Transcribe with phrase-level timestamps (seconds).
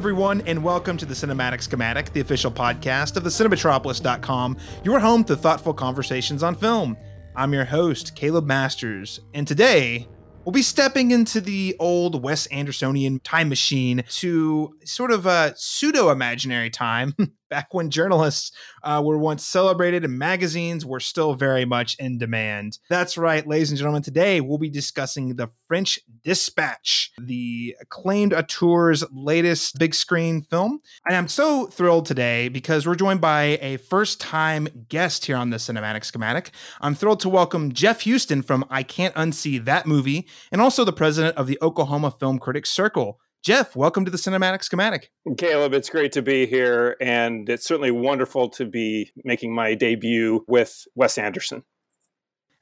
[0.00, 5.22] Everyone, and welcome to the Cinematic Schematic, the official podcast of the Cinematropolis.com, your home
[5.24, 6.96] to thoughtful conversations on film.
[7.36, 10.08] I'm your host, Caleb Masters, and today
[10.42, 16.08] we'll be stepping into the old Wes Andersonian time machine to sort of a pseudo
[16.08, 17.14] imaginary time
[17.50, 22.78] back when journalists uh, were once celebrated and magazines were still very much in demand.
[22.88, 24.02] That's right, ladies and gentlemen.
[24.02, 30.80] Today we'll be discussing The French Dispatch, the acclaimed auteur's latest big screen film.
[31.06, 35.50] And I'm so thrilled today because we're joined by a first time guest here on
[35.50, 36.52] the Cinematic Schematic.
[36.80, 40.92] I'm thrilled to welcome Jeff Huston from I Can't Unsee That Movie and also the
[40.92, 43.18] president of the Oklahoma Film Critics Circle.
[43.42, 45.10] Jeff, welcome to the Cinematic Schematic.
[45.38, 50.44] Caleb, it's great to be here, and it's certainly wonderful to be making my debut
[50.46, 51.64] with Wes Anderson.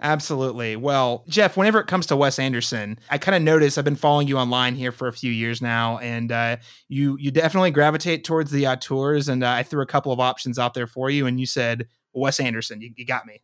[0.00, 0.76] Absolutely.
[0.76, 4.28] Well, Jeff, whenever it comes to Wes Anderson, I kind of notice I've been following
[4.28, 6.58] you online here for a few years now, and uh,
[6.88, 9.28] you you definitely gravitate towards the auteurs.
[9.28, 11.88] And uh, I threw a couple of options out there for you, and you said
[12.12, 12.80] Wes Anderson.
[12.80, 13.42] You, you got me.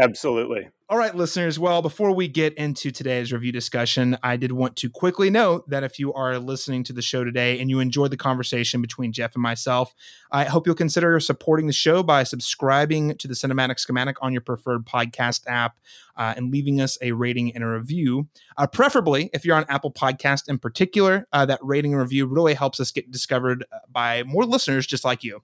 [0.00, 0.68] Absolutely.
[0.90, 1.58] All right, listeners.
[1.58, 5.84] Well, before we get into today's review discussion, I did want to quickly note that
[5.84, 9.34] if you are listening to the show today and you enjoyed the conversation between Jeff
[9.34, 9.94] and myself,
[10.32, 14.42] I hope you'll consider supporting the show by subscribing to the Cinematic Schematic on your
[14.42, 15.78] preferred podcast app
[16.16, 18.28] uh, and leaving us a rating and a review.
[18.58, 22.54] Uh, preferably, if you're on Apple Podcast in particular, uh, that rating and review really
[22.54, 25.40] helps us get discovered uh, by more listeners just like you.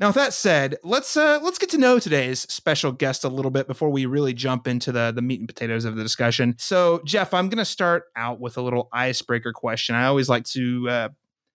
[0.00, 3.52] Now, with that said, let's uh, let's get to know today's special guest a little
[3.52, 6.56] bit before we really jump into the the meat and potatoes of the discussion.
[6.58, 9.94] So, Jeff, I'm going to start out with a little icebreaker question.
[9.94, 11.08] I always like to uh,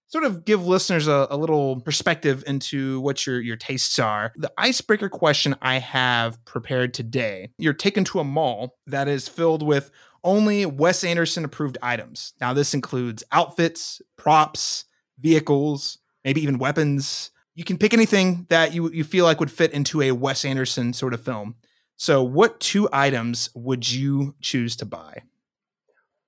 [0.08, 4.32] sort of give listeners a, a, little perspective into what your your tastes are.
[4.38, 9.64] The icebreaker question I have prepared today: You're taken to a mall that is filled
[9.64, 9.92] with
[10.24, 12.34] only Wes Anderson approved items.
[12.40, 14.86] Now, this includes outfits, props,
[15.20, 19.74] vehicles, maybe even weapons you can pick anything that you you feel like would fit
[19.74, 21.56] into a Wes Anderson sort of film.
[21.98, 25.24] So, what two items would you choose to buy?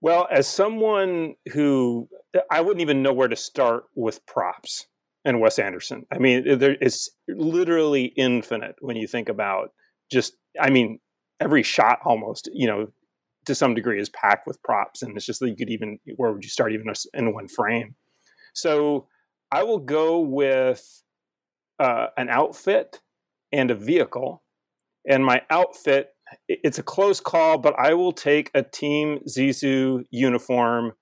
[0.02, 2.10] Well, as someone who
[2.50, 4.88] I wouldn't even know where to start with props
[5.24, 6.06] and Wes Anderson.
[6.12, 9.72] I mean, there, it's literally infinite when you think about
[10.12, 10.34] just.
[10.60, 11.00] I mean,
[11.40, 12.88] every shot almost, you know,
[13.46, 16.34] to some degree is packed with props, and it's just that you could even where
[16.34, 17.96] would you start even in one frame?
[18.54, 19.08] So,
[19.50, 21.02] I will go with
[21.82, 23.02] uh, an outfit
[23.52, 24.44] and a vehicle.
[25.10, 26.10] And my outfit,
[26.48, 30.94] it's a close call, but I will take a Team Zissou uniform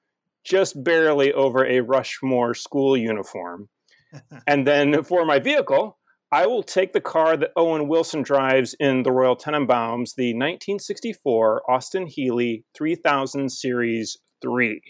[0.46, 3.68] just barely over a Rushmore school uniform.
[4.48, 6.00] and then for my vehicle,
[6.32, 11.70] I will take the car that Owen Wilson drives in the Royal Tenenbaums, the 1964
[11.70, 14.82] Austin Healey 3000 Series 3.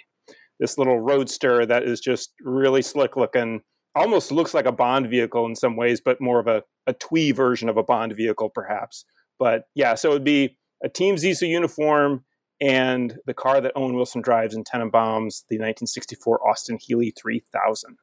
[0.60, 3.62] This little roadster that is just really slick looking
[3.96, 7.32] almost looks like a Bond vehicle in some ways, but more of a, a twee
[7.32, 9.06] version of a Bond vehicle, perhaps.
[9.38, 12.24] But yeah, so it would be a Team Zissou uniform
[12.62, 17.98] and the car that Owen Wilson drives in Tenenbaums, the 1964 Austin Healey 3000.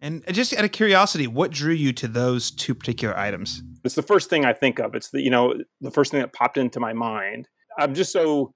[0.00, 3.62] And just out of curiosity, what drew you to those two particular items?
[3.82, 4.94] It's the first thing I think of.
[4.94, 7.48] It's the you know the first thing that popped into my mind.
[7.78, 8.54] I'm just so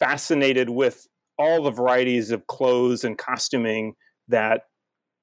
[0.00, 1.06] fascinated with
[1.38, 3.94] all the varieties of clothes and costuming
[4.28, 4.62] that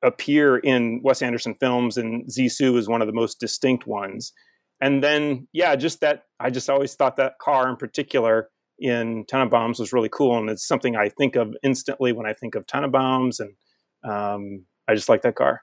[0.04, 4.32] appear in Wes Anderson films, and Zissou is one of the most distinct ones.
[4.80, 8.50] And then, yeah, just that I just always thought that car in particular
[8.80, 12.56] in Tenenbaums was really cool, and it's something I think of instantly when I think
[12.56, 13.54] of Tenenbaums, and
[14.10, 15.62] um, I just like that car.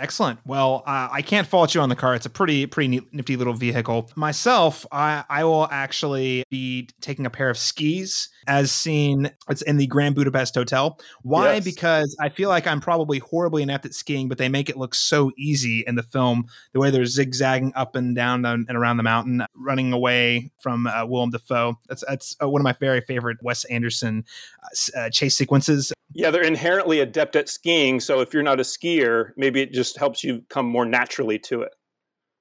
[0.00, 0.40] Excellent.
[0.46, 2.14] Well, uh, I can't fault you on the car.
[2.14, 4.10] It's a pretty pretty nifty little vehicle.
[4.16, 9.76] Myself, I, I will actually be taking a pair of skis as seen it's in
[9.76, 10.98] the Grand Budapest Hotel.
[11.22, 11.54] Why?
[11.54, 11.64] Yes.
[11.64, 14.94] Because I feel like I'm probably horribly inept at skiing, but they make it look
[14.94, 16.46] so easy in the film.
[16.72, 21.04] The way they're zigzagging up and down and around the mountain, running away from uh,
[21.04, 21.78] Willem Dafoe.
[21.88, 24.24] That's that's uh, one of my very favorite Wes Anderson
[24.62, 25.92] uh, uh, chase sequences.
[26.12, 28.00] Yeah, they're inherently adept at skiing.
[28.00, 31.62] So if you're not a skier, maybe it just helps you come more naturally to
[31.62, 31.72] it.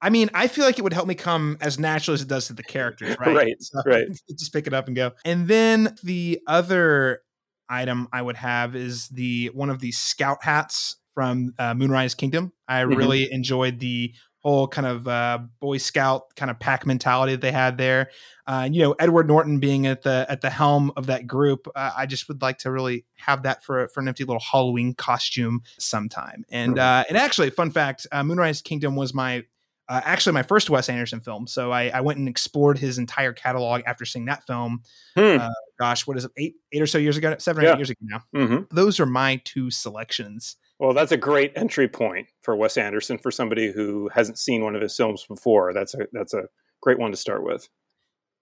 [0.02, 2.48] I mean, I feel like it would help me come as naturally as it does
[2.48, 3.36] to the characters, right?
[3.36, 4.08] right, so right.
[4.30, 5.12] Just pick it up and go.
[5.26, 7.22] And then the other
[7.68, 12.54] item I would have is the one of the scout hats from uh, Moonrise Kingdom.
[12.68, 12.96] I mm-hmm.
[12.96, 17.52] really enjoyed the whole kind of uh, Boy Scout kind of pack mentality that they
[17.52, 18.10] had there.
[18.48, 21.68] Uh, and, you know, Edward Norton being at the at the helm of that group,
[21.76, 24.94] uh, I just would like to really have that for for an empty little Halloween
[24.94, 26.46] costume sometime.
[26.50, 29.44] And uh, and actually, fun fact: uh, Moonrise Kingdom was my
[29.90, 31.48] uh, actually my first Wes Anderson film.
[31.48, 34.84] So I, I, went and explored his entire catalog after seeing that film.
[35.16, 35.38] Hmm.
[35.42, 35.50] Uh,
[35.80, 36.32] gosh, what is it?
[36.38, 37.74] Eight, eight or so years ago, seven or yeah.
[37.74, 38.22] eight years ago now.
[38.36, 38.76] Mm-hmm.
[38.76, 40.58] Those are my two selections.
[40.80, 44.76] Well, that's a great entry point for Wes Anderson for somebody who hasn't seen one
[44.76, 45.74] of his films before.
[45.74, 46.44] That's a that's a
[46.82, 47.68] great one to start with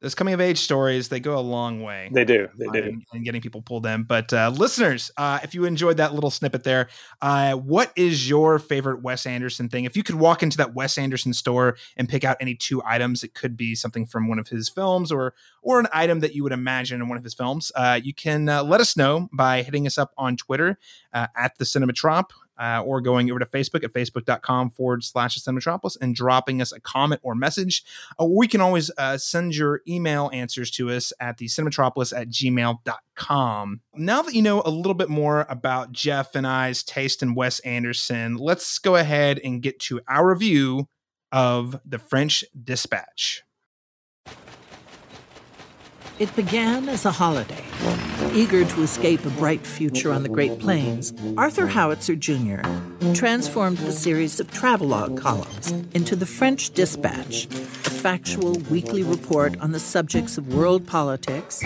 [0.01, 3.01] those coming of age stories they go a long way they do they do.
[3.13, 4.03] and getting people pulled in.
[4.03, 6.89] But uh, listeners uh, if you enjoyed that little snippet there
[7.21, 9.85] uh, what is your favorite wes anderson thing?
[9.85, 13.23] If you could walk into that wes anderson store and pick out any two items
[13.23, 16.43] it could be something from one of his films or or an item that you
[16.43, 19.61] would imagine in one of his films uh, you can uh, let us know by
[19.61, 20.77] hitting us up on twitter
[21.13, 25.97] uh, at the cinematrop uh, or going over to Facebook at facebook.com forward slash Cinematropolis
[26.01, 27.83] and dropping us a comment or message.
[28.19, 32.29] Uh, we can always uh, send your email answers to us at the Cinematropolis at
[32.29, 33.81] gmail.com.
[33.95, 37.59] Now that you know a little bit more about Jeff and I's taste in Wes
[37.59, 40.87] Anderson, let's go ahead and get to our review
[41.31, 43.43] of The French Dispatch.
[46.19, 47.63] It began as a holiday.
[48.33, 52.61] Eager to escape a bright future on the Great Plains, Arthur Howitzer Jr.
[53.13, 59.73] transformed the series of travelogue columns into the French Dispatch, a factual weekly report on
[59.73, 61.61] the subjects of world politics,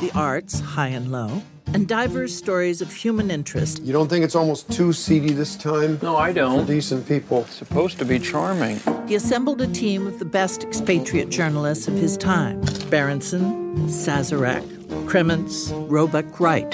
[0.00, 1.42] the arts, high and low,
[1.74, 3.82] and diverse stories of human interest.
[3.82, 5.98] You don't think it's almost too seedy this time?
[6.02, 6.60] No, I don't.
[6.60, 7.42] For decent people.
[7.42, 8.80] It's supposed to be charming.
[9.06, 14.64] He assembled a team of the best expatriate journalists of his time Berensen, Sazerac,
[15.06, 16.70] Krementz, Roebuck Wright.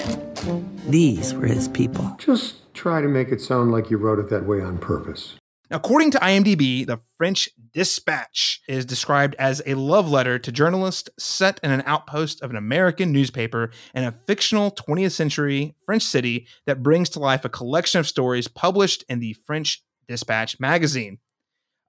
[0.87, 2.15] These were his people.
[2.19, 5.37] Just try to make it sound like you wrote it that way on purpose.
[5.75, 11.59] According to IMDb, the French Dispatch is described as a love letter to journalists set
[11.65, 16.85] in an outpost of an American newspaper in a fictional 20th century French city that
[16.85, 21.19] brings to life a collection of stories published in the French Dispatch magazine.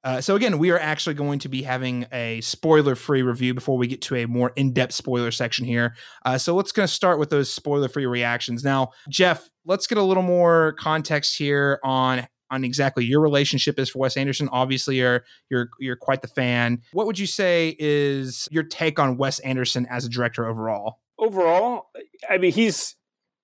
[0.04, 3.86] Uh, so again, we are actually going to be having a spoiler-free review before we
[3.86, 5.96] get to a more in-depth spoiler section here.
[6.26, 8.64] Uh, so let's going to start with those spoiler-free reactions.
[8.64, 13.89] Now, Jeff, let's get a little more context here on on exactly your relationship is
[13.89, 14.50] for Wes Anderson.
[14.51, 16.81] Obviously, you're you're you're quite the fan.
[16.94, 21.00] What would you say is your take on Wes Anderson as a director overall?
[21.18, 21.89] Overall,
[22.30, 22.95] I mean he's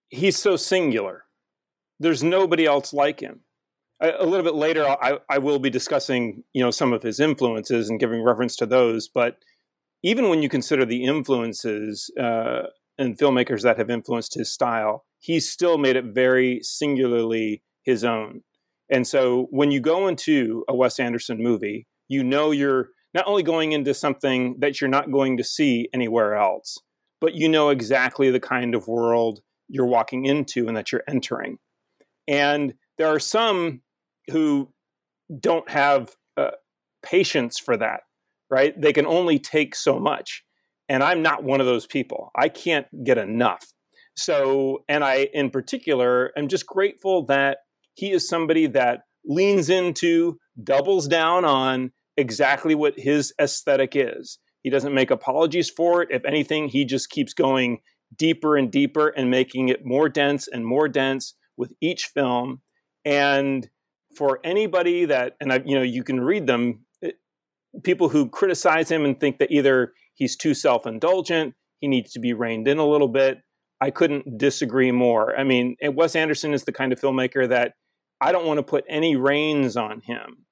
[0.09, 1.25] he's so singular.
[1.99, 3.41] There's nobody else like him.
[4.01, 7.19] A, a little bit later, I, I will be discussing you know some of his
[7.19, 9.07] influences and giving reference to those.
[9.07, 9.37] But
[10.03, 12.63] even when you consider the influences uh,
[12.97, 18.41] and filmmakers that have influenced his style, he's still made it very singularly his own.
[18.91, 23.41] And so when you go into a Wes Anderson movie, you know you're not only
[23.41, 26.77] going into something that you're not going to see anywhere else,
[27.21, 29.39] but you know exactly the kind of world
[29.69, 31.57] you're walking into and that you're entering.
[32.27, 33.81] And there are some
[34.29, 34.71] who
[35.39, 36.51] don't have uh,
[37.03, 38.01] patience for that,
[38.49, 38.79] right?
[38.79, 40.43] They can only take so much.
[40.89, 42.31] And I'm not one of those people.
[42.35, 43.65] I can't get enough.
[44.17, 47.59] So, and I, in particular, am just grateful that
[47.93, 54.39] he is somebody that leans into, doubles down on exactly what his aesthetic is.
[54.61, 56.09] He doesn't make apologies for it.
[56.11, 57.79] If anything, he just keeps going
[58.15, 62.61] deeper and deeper and making it more dense and more dense with each film.
[63.05, 63.69] And
[64.15, 67.15] for anybody that, and I, you know, you can read them, it,
[67.83, 72.19] people who criticize him and think that either he's too self indulgent, he needs to
[72.19, 73.39] be reined in a little bit.
[73.79, 75.35] I couldn't disagree more.
[75.35, 77.73] I mean, Wes Anderson is the kind of filmmaker that
[78.21, 80.45] I don't want to put any reins on him.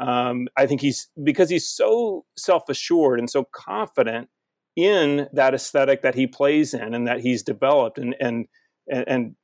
[0.00, 4.28] Um, I think he's because he's so self assured and so confident
[4.74, 8.46] in that aesthetic that he plays in and that he's developed and and
[8.88, 9.36] and,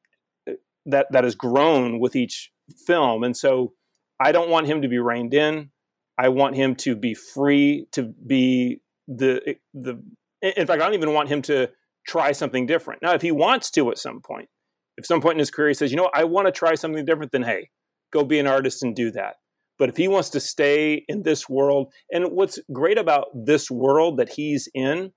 [0.48, 0.54] uh,
[0.86, 2.50] that that has grown with each
[2.86, 3.22] film.
[3.22, 3.74] And so
[4.18, 5.70] I don't want him to be reined in.
[6.18, 10.02] I want him to be free to be the the.
[10.40, 11.70] In fact, I don't even want him to
[12.06, 13.02] try something different.
[13.02, 14.48] Now, if he wants to at some point,
[14.96, 17.04] if some point in his career he says, you know, I want to try something
[17.04, 17.70] different, then hey,
[18.12, 19.36] go be an artist and do that.
[19.78, 24.16] But if he wants to stay in this world, and what's great about this world
[24.18, 25.12] that he's in,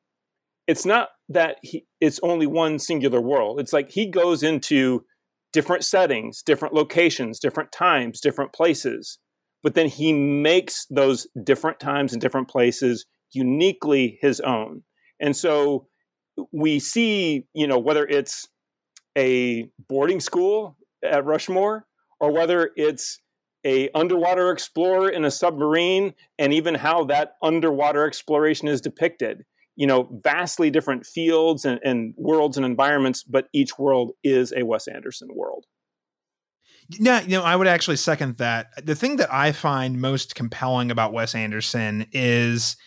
[0.68, 3.60] it's not that he, it's only one singular world.
[3.60, 5.06] It's like he goes into
[5.54, 9.18] different settings, different locations, different times, different places,
[9.64, 14.84] but then he makes those different times and different places uniquely his own.
[15.20, 15.88] And so
[16.52, 18.48] we see, you know, whether it's
[19.20, 21.86] a boarding school at Rushmore
[22.22, 23.20] or whether it's
[23.66, 29.44] a underwater explorer in a submarine and even how that underwater exploration is depicted
[29.76, 34.64] you know vastly different fields and, and worlds and environments but each world is a
[34.64, 35.66] wes anderson world
[36.90, 38.86] Yeah, you know, I would actually second that.
[38.86, 42.78] The thing that I find most compelling about Wes Anderson is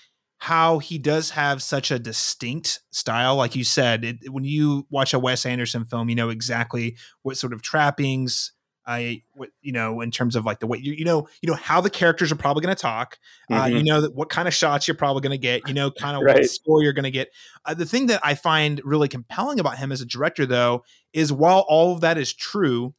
[0.43, 3.37] how he does have such a distinct style.
[3.37, 7.37] Like you said, it, when you watch a Wes Anderson film, you know exactly what
[7.37, 8.51] sort of trappings,
[8.85, 11.55] I, what you know, in terms of like the way you, you know, you know
[11.55, 13.21] how the characters are probably going to talk.
[13.49, 13.61] Mm-hmm.
[13.61, 15.69] Uh, you know that what kind of shots you're probably going to get.
[15.69, 16.39] You know, kind of right.
[16.39, 17.29] what score you're going to get.
[17.65, 20.83] Uh, the thing that I find really compelling about him as a director, though,
[21.13, 22.95] is while all of that is true,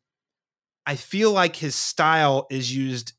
[0.85, 3.11] I feel like his style is used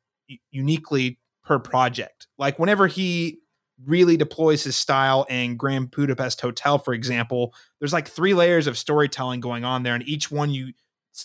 [0.51, 2.27] uniquely per project.
[2.39, 3.41] Like whenever he
[3.85, 8.79] really deploys his style in Grand Budapest Hotel, for example, there's like three layers of
[8.79, 10.73] storytelling going on there, and each one you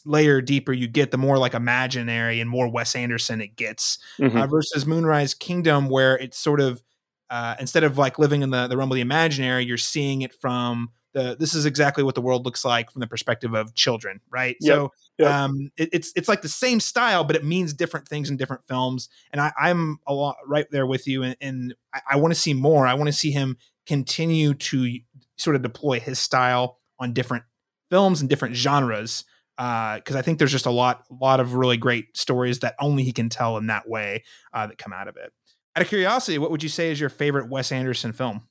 [0.06, 3.98] layer deeper you get, the more like imaginary and more Wes Anderson it gets.
[4.20, 4.38] Mm-hmm.
[4.38, 6.82] Uh, versus Moonrise Kingdom, where it's sort of
[7.30, 10.34] uh, instead of like living in the the realm of the imaginary, you're seeing it
[10.34, 14.20] from the this is exactly what the world looks like from the perspective of children,
[14.30, 14.56] right?
[14.62, 14.76] Yep.
[14.76, 15.32] So yep.
[15.32, 18.66] um, it, it's it's like the same style, but it means different things in different
[18.68, 19.10] films.
[19.32, 22.40] And I, I'm a lot right there with you, and, and I, I want to
[22.40, 22.88] see more.
[22.88, 25.00] I want to see him continue to
[25.38, 27.44] sort of deploy his style on different
[27.92, 29.26] films and different genres
[29.58, 32.60] Uh, because uh, I think there's just a lot, a lot of really great stories
[32.60, 34.24] that only he can tell in that way
[34.54, 35.34] uh, that come out of it.
[35.76, 38.48] Out of curiosity, what would you say is your favorite Wes Anderson film?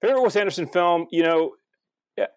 [0.00, 1.54] Favorite Wes Anderson film, you know,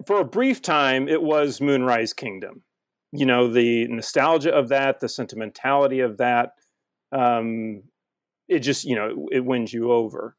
[0.08, 2.64] for a brief time, it was Moonrise Kingdom.
[3.12, 6.54] You know, the nostalgia of that, the sentimentality of that,
[7.12, 7.84] um,
[8.48, 10.36] it just, you know, it wins you over.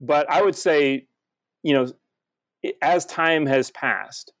[0.00, 1.06] But I would say,
[1.62, 1.92] you know,
[2.80, 4.32] as time has passed,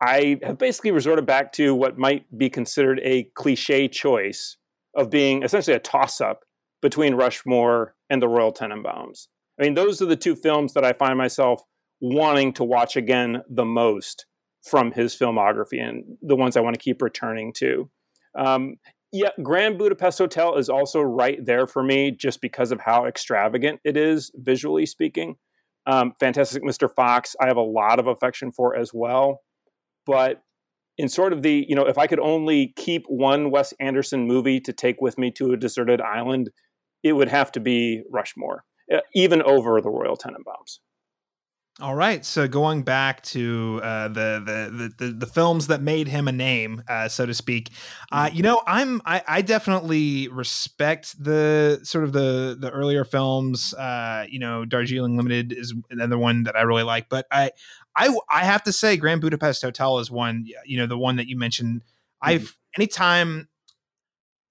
[0.00, 4.56] I have basically resorted back to what might be considered a cliche choice
[4.94, 6.44] of being essentially a toss up
[6.80, 9.28] between Rushmore and the Royal Tenenbaums.
[9.58, 11.62] I mean, those are the two films that I find myself
[12.00, 14.24] wanting to watch again the most
[14.62, 17.90] from his filmography and the ones I want to keep returning to.
[18.36, 18.76] Um,
[19.12, 23.80] yeah, Grand Budapest Hotel is also right there for me just because of how extravagant
[23.84, 25.36] it is, visually speaking.
[25.86, 26.88] Um, Fantastic Mr.
[26.94, 29.40] Fox, I have a lot of affection for as well.
[30.06, 30.42] But
[30.96, 34.60] in sort of the, you know, if I could only keep one Wes Anderson movie
[34.60, 36.50] to take with me to a deserted island,
[37.02, 38.64] it would have to be Rushmore,
[39.14, 40.78] even over the Royal Tenenbaums.
[41.80, 46.28] All right, so going back to uh, the, the, the the films that made him
[46.28, 47.70] a name, uh, so to speak,
[48.12, 48.36] uh, mm-hmm.
[48.36, 53.72] you know, I'm I, I, definitely respect the sort of the the earlier films.
[53.72, 57.52] Uh, you know, Darjeeling Limited is another one that I really like, but I
[57.96, 60.44] I I have to say, Grand Budapest Hotel is one.
[60.66, 61.80] You know, the one that you mentioned.
[61.80, 62.28] Mm-hmm.
[62.28, 63.48] I've anytime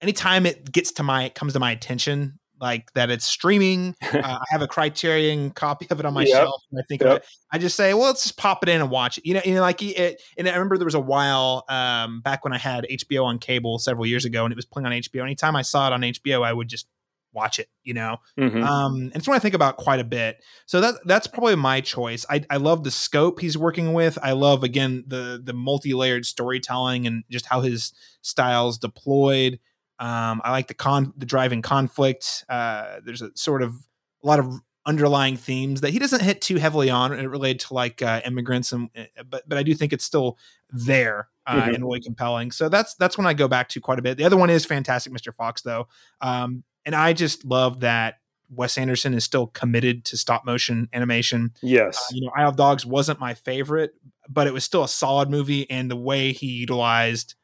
[0.00, 3.96] anytime it gets to my it comes to my attention like that it's streaming.
[4.10, 6.42] Uh, I have a Criterion copy of it on my yep.
[6.42, 6.62] shelf.
[6.70, 7.24] And I think yep.
[7.52, 9.24] I just say, well, let's just pop it in and watch it.
[9.24, 10.20] You know, you know, like it.
[10.36, 13.78] And I remember there was a while um, back when I had HBO on cable
[13.78, 15.22] several years ago, and it was playing on HBO.
[15.22, 16.86] Anytime I saw it on HBO, I would just
[17.32, 17.68] watch it.
[17.84, 18.62] You know, mm-hmm.
[18.62, 20.42] um, and it's one I think about quite a bit.
[20.66, 22.26] So that that's probably my choice.
[22.28, 24.18] I, I love the scope he's working with.
[24.22, 29.60] I love again the the multi layered storytelling and just how his styles deployed.
[30.00, 32.44] Um, I like the con the driving conflict.
[32.48, 33.74] Uh, there's a sort of
[34.24, 37.74] a lot of underlying themes that he doesn't hit too heavily on it related to
[37.74, 40.38] like uh, immigrants and eh, but but I do think it's still
[40.70, 41.74] there uh, mm-hmm.
[41.74, 42.50] and really compelling.
[42.50, 44.16] So that's that's when I go back to quite a bit.
[44.16, 45.34] The other one is Fantastic Mr.
[45.34, 45.86] Fox though,
[46.22, 48.16] um, and I just love that
[48.48, 51.52] Wes Anderson is still committed to stop motion animation.
[51.62, 53.92] Yes, uh, you know Isle of Dogs wasn't my favorite,
[54.30, 57.34] but it was still a solid movie, and the way he utilized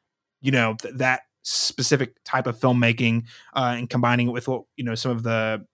[0.41, 3.25] you know th- that specific type of filmmaking
[3.55, 5.65] uh, and combining it with what you know some of the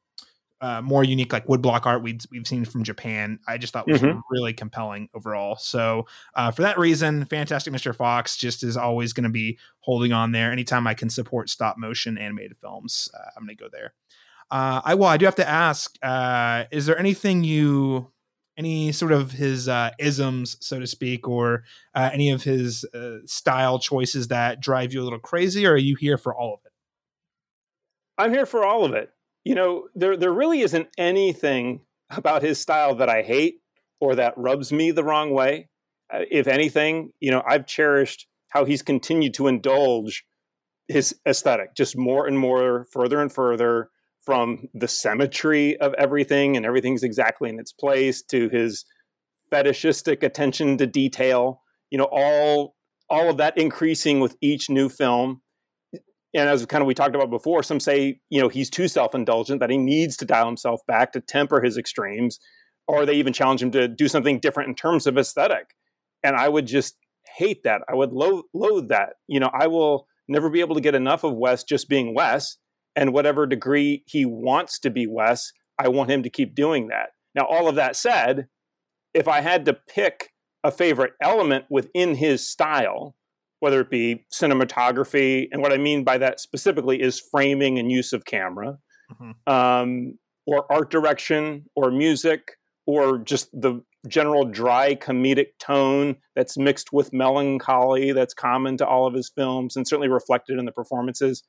[0.61, 3.41] uh, more unique like woodblock art we've we've seen from Japan.
[3.49, 4.21] I just thought was mm-hmm.
[4.31, 5.57] really compelling overall.
[5.57, 7.95] So uh, for that reason, Fantastic Mr.
[7.95, 10.53] Fox just is always going to be holding on there.
[10.53, 13.95] Anytime I can support stop motion animated films, uh, I'm going to go there.
[14.53, 18.13] Uh, I well, I do have to ask: uh, Is there anything you
[18.57, 23.19] any sort of his uh, isms, so to speak, or uh, any of his uh,
[23.25, 26.61] style choices that drive you a little crazy, or are you here for all of
[26.65, 26.73] it?
[28.19, 29.11] I'm here for all of it.
[29.45, 31.81] You know, there there really isn't anything
[32.11, 33.61] about his style that I hate
[34.01, 35.69] or that rubs me the wrong way.
[36.13, 40.25] Uh, if anything, you know, I've cherished how he's continued to indulge
[40.89, 43.91] his aesthetic just more and more, further and further
[44.25, 48.85] from the symmetry of everything and everything's exactly in its place to his
[49.51, 51.63] fetishistic attention to detail
[51.93, 52.75] you know all
[53.11, 55.43] all of that increasing with each new film.
[56.35, 59.61] And as kind of we talked about before some say you know he's too self-indulgent
[59.61, 62.41] that he needs to dial himself back to temper his extremes
[62.89, 65.67] or they even challenge him to do something different in terms of aesthetic.
[66.25, 66.97] And i would just
[67.37, 67.83] hate that.
[67.89, 69.11] I would loathe, that.
[69.29, 72.57] You know i will never be able to get enough of Wes just being Wes.
[72.95, 77.11] And whatever degree he wants to be Wes, I want him to keep doing that.
[77.35, 78.49] Now, all of that said,
[79.15, 80.31] if I had to pick
[80.65, 83.17] a favorite element within his style,
[83.61, 88.13] whether it be cinematography, and what I mean by that specifically is framing and use
[88.13, 88.79] of camera,
[89.13, 89.53] mm-hmm.
[89.53, 92.53] um, or art direction, or music,
[92.87, 99.07] or just the general dry comedic tone that's mixed with melancholy that's common to all
[99.07, 101.45] of his films and certainly reflected in the performances.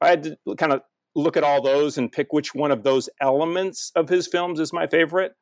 [0.00, 0.82] I had to kind of
[1.14, 4.72] look at all those and pick which one of those elements of his films is
[4.72, 5.32] my favorite.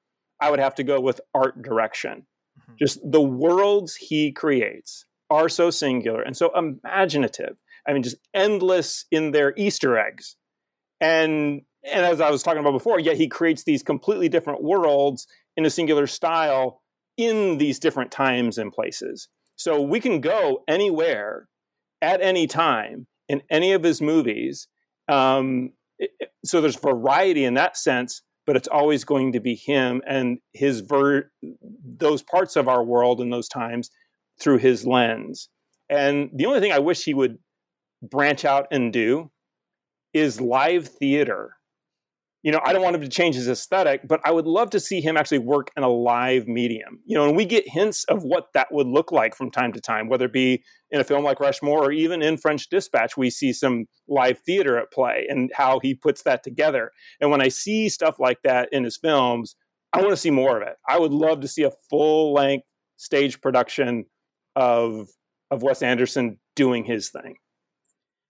[0.40, 2.26] I would have to go with art direction.
[2.58, 2.74] Mm-hmm.
[2.78, 7.56] Just the worlds he creates are so singular and so imaginative.
[7.86, 10.36] I mean, just endless in their Easter eggs.
[11.00, 15.26] And and as I was talking about before, yet he creates these completely different worlds
[15.56, 16.82] in a singular style
[17.16, 19.28] in these different times and places.
[19.54, 21.48] So we can go anywhere
[22.02, 24.68] at any time in any of his movies.
[25.08, 25.72] Um,
[26.44, 30.80] so there's variety in that sense, but it's always going to be him and his
[30.80, 31.30] ver-
[31.84, 33.90] those parts of our world in those times
[34.40, 35.48] through his lens.
[35.88, 37.38] And the only thing I wish he would
[38.02, 39.30] branch out and do
[40.12, 41.55] is live theater
[42.46, 44.78] you know, I don't want him to change his aesthetic, but I would love to
[44.78, 47.00] see him actually work in a live medium.
[47.04, 49.80] You know, and we get hints of what that would look like from time to
[49.80, 50.62] time, whether it be
[50.92, 54.78] in a film like Rushmore or even in French Dispatch, we see some live theater
[54.78, 56.92] at play and how he puts that together.
[57.20, 59.56] And when I see stuff like that in his films,
[59.92, 60.76] I want to see more of it.
[60.88, 64.04] I would love to see a full length stage production
[64.54, 65.08] of
[65.50, 67.38] of Wes Anderson doing his thing.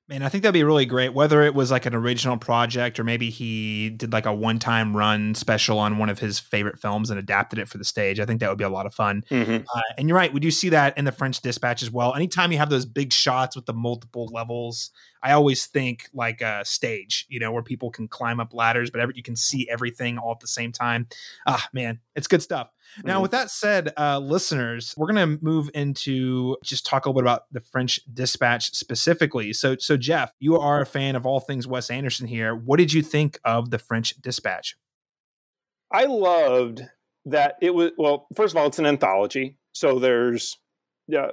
[0.09, 1.15] Man, I think that'd be really great.
[1.15, 4.97] Whether it was like an original project or maybe he did like a one time
[4.97, 8.21] run special on one of his favorite films and adapted it for the stage.
[8.21, 9.25] I think that would be a lot of fun.
[9.29, 9.65] Mm-hmm.
[9.75, 10.33] Uh, and you're right.
[10.33, 12.15] We do see that in the French Dispatch as well.
[12.15, 14.93] Anytime you have those big shots with the multiple levels,
[15.25, 19.01] I always think like a stage, you know, where people can climb up ladders, but
[19.01, 21.09] every, you can see everything all at the same time.
[21.49, 22.71] Ah, man, it's good stuff.
[23.05, 23.23] Now, mm-hmm.
[23.23, 27.25] with that said, uh, listeners, we're going to move into just talk a little bit
[27.25, 29.53] about the French Dispatch specifically.
[29.53, 32.55] So, so Jeff, you are a fan of all things Wes Anderson here.
[32.55, 34.77] What did you think of the French Dispatch?
[35.93, 36.83] I loved
[37.27, 38.27] that it was well.
[38.35, 40.57] First of all, it's an anthology, so there's
[41.07, 41.31] yeah.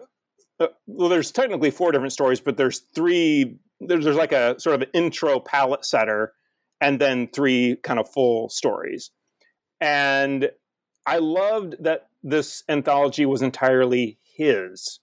[0.59, 3.57] Uh, well, there's technically four different stories, but there's three.
[3.79, 6.33] There's, there's like a sort of an intro palette setter,
[6.81, 9.11] and then three kind of full stories.
[9.81, 10.51] And
[11.05, 14.99] I loved that this anthology was entirely his.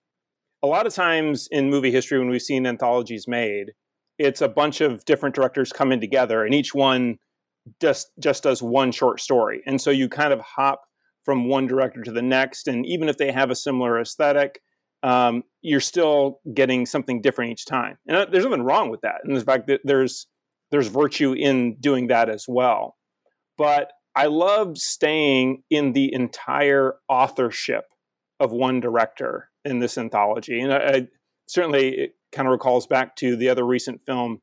[0.62, 3.72] A lot of times in movie history, when we've seen anthologies made,
[4.18, 7.18] it's a bunch of different directors coming together, and each one
[7.80, 10.82] just just does one short story, and so you kind of hop
[11.24, 14.60] from one director to the next, and even if they have a similar aesthetic,
[15.02, 17.98] um, you're still getting something different each time.
[18.06, 19.16] And uh, there's nothing wrong with that.
[19.24, 20.26] And the fact that there's
[20.70, 22.96] there's virtue in doing that as well.
[23.58, 27.84] But I loved staying in the entire authorship
[28.38, 30.60] of one director in this anthology.
[30.60, 31.06] And I, I
[31.48, 34.42] certainly it kind of recalls back to the other recent film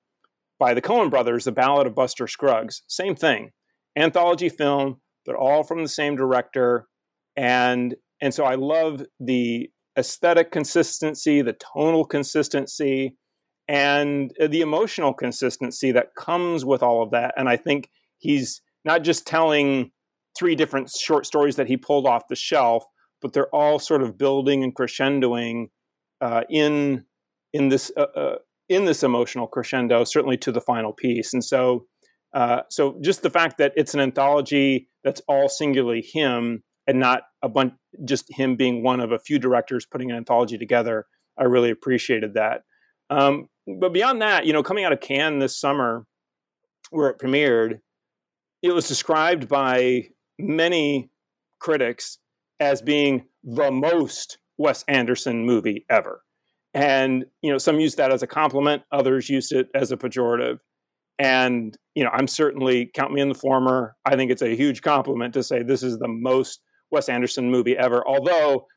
[0.59, 2.81] by the Coen brothers, The Ballad of Buster Scruggs.
[2.87, 3.51] Same thing.
[3.95, 6.87] Anthology film, but all from the same director.
[7.35, 13.15] And and so I love the aesthetic consistency, the tonal consistency,
[13.67, 17.35] and uh, the emotional consistency that comes with all of that.
[17.37, 19.91] And I think he's not just telling
[20.37, 22.83] three different short stories that he pulled off the shelf,
[23.21, 25.65] but they're all sort of building and crescendoing
[26.21, 27.05] uh, in
[27.53, 28.35] in this uh, uh,
[28.69, 31.33] in this emotional crescendo, certainly to the final piece.
[31.33, 31.85] And so,
[32.33, 37.23] uh, so just the fact that it's an anthology that's all singularly him and not
[37.41, 37.73] a bunch,
[38.05, 41.05] just him being one of a few directors putting an anthology together,
[41.37, 42.61] I really appreciated that.
[43.09, 43.47] Um,
[43.79, 46.05] but beyond that, you know, coming out of Cannes this summer,
[46.89, 47.79] where it premiered,
[48.61, 51.09] it was described by many
[51.59, 52.19] critics
[52.59, 56.21] as being the most Wes Anderson movie ever.
[56.73, 60.59] And, you know, some used that as a compliment, others used it as a pejorative.
[61.19, 63.95] And, you know, I'm certainly, count me in the former.
[64.05, 67.75] I think it's a huge compliment to say this is the most Wes Anderson movie
[67.77, 68.07] ever.
[68.07, 68.67] Although,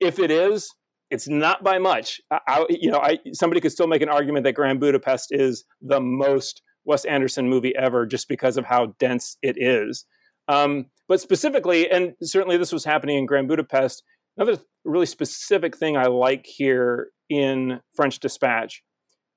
[0.00, 0.70] if it is,
[1.10, 2.20] it's not by much.
[2.30, 6.00] I, you know, I, somebody could still make an argument that Grand Budapest is the
[6.00, 10.04] most Wes Anderson movie ever just because of how dense it is.
[10.48, 14.02] Um, but specifically, and certainly this was happening in Grand Budapest,
[14.36, 18.82] another really specific thing I like here in French Dispatch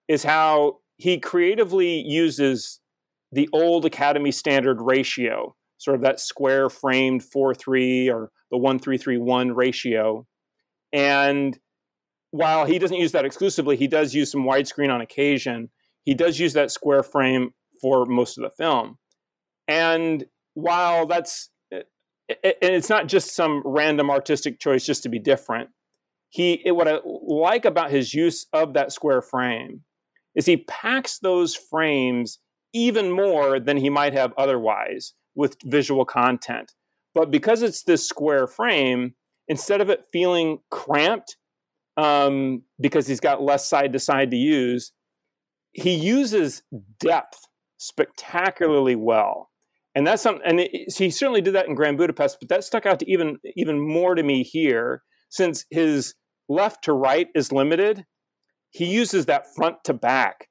[0.08, 2.80] is how he creatively uses
[3.32, 8.80] the old Academy standard ratio, sort of that square framed 4 3 or the 1
[8.80, 10.26] 3 3 1 ratio.
[10.94, 11.58] And
[12.32, 15.70] while he doesn't use that exclusively, he does use some widescreen on occasion.
[16.06, 18.98] He does use that square frame for most of the film.
[19.68, 21.84] And while that's, and
[22.62, 25.70] it's not just some random artistic choice just to be different,
[26.30, 29.82] he, what I like about his use of that square frame
[30.36, 32.40] is he packs those frames
[32.74, 36.74] even more than he might have otherwise with visual content.
[37.14, 39.16] But because it's this square frame,
[39.48, 41.38] instead of it feeling cramped,
[41.98, 44.92] um, because he's got less side to side to use,
[45.76, 46.64] he uses
[47.00, 47.40] depth
[47.78, 49.50] spectacularly well.
[49.94, 52.86] And that's something, and it, he certainly did that in Grand Budapest, but that stuck
[52.86, 56.16] out to even even more to me here, since his
[56.50, 58.06] left to right is limited.
[58.72, 60.50] He uses that front to back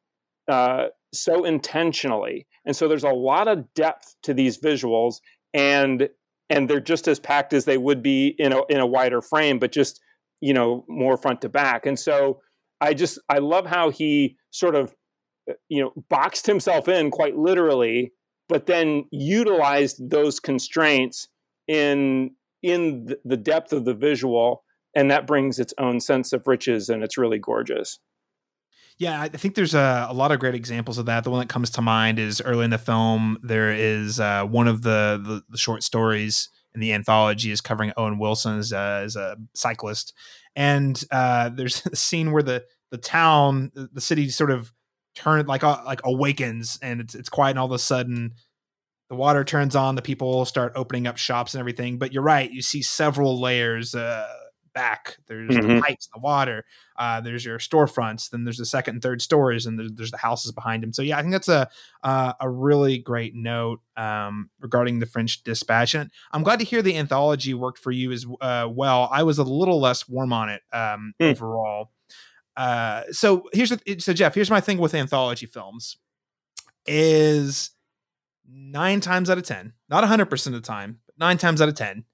[0.51, 5.17] uh, so intentionally, and so there's a lot of depth to these visuals,
[5.53, 6.09] and
[6.49, 9.59] and they're just as packed as they would be in a in a wider frame,
[9.59, 10.01] but just
[10.41, 12.41] you know more front to back and so
[12.83, 14.95] i just i love how he sort of
[15.69, 18.13] you know boxed himself in quite literally
[18.49, 21.29] but then utilized those constraints
[21.67, 22.31] in
[22.63, 27.03] in the depth of the visual and that brings its own sense of riches and
[27.03, 27.99] it's really gorgeous
[28.97, 31.25] yeah, I think there's a, a, lot of great examples of that.
[31.25, 33.39] The one that comes to mind is early in the film.
[33.43, 37.93] There is uh, one of the, the, the short stories in the anthology is covering
[37.97, 40.13] Owen Wilson as, uh, as a cyclist,
[40.55, 44.73] and uh, there's a scene where the the town, the city, sort of
[45.15, 48.35] turn like uh, like awakens, and it's it's quiet, and all of a sudden
[49.11, 51.99] the water turns on, the people start opening up shops and everything.
[51.99, 53.95] But you're right, you see several layers.
[53.95, 54.27] Uh,
[54.75, 55.17] back.
[55.27, 55.77] There's mm-hmm.
[55.77, 56.65] the pipes, the water.
[56.99, 58.29] Uh, there's your storefronts.
[58.29, 61.01] Then there's the second and third stories, and there's, there's the houses behind them So
[61.01, 61.69] yeah, I think that's a
[62.03, 65.95] uh, a really great note um, regarding the French Dispatch.
[65.95, 69.09] And I'm glad to hear the anthology worked for you as uh, well.
[69.11, 71.31] I was a little less warm on it um, mm.
[71.31, 71.91] overall.
[72.57, 74.35] Uh, so here's the, so Jeff.
[74.35, 75.97] Here's my thing with anthology films
[76.87, 77.71] is
[78.49, 81.69] nine times out of ten, not hundred percent of the time, but nine times out
[81.69, 82.05] of ten,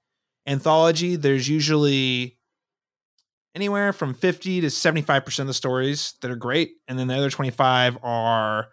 [0.47, 1.15] anthology.
[1.15, 2.39] There's usually
[3.55, 7.29] anywhere from 50 to 75% of the stories that are great and then the other
[7.29, 8.69] 25 are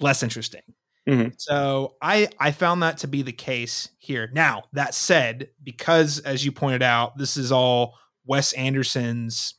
[0.00, 0.62] less interesting
[1.08, 1.28] mm-hmm.
[1.36, 6.44] so i i found that to be the case here now that said because as
[6.44, 7.94] you pointed out this is all
[8.24, 9.54] wes anderson's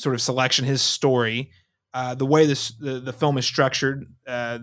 [0.00, 1.50] sort of selection his story
[1.92, 4.58] uh, the way this the, the film is structured uh,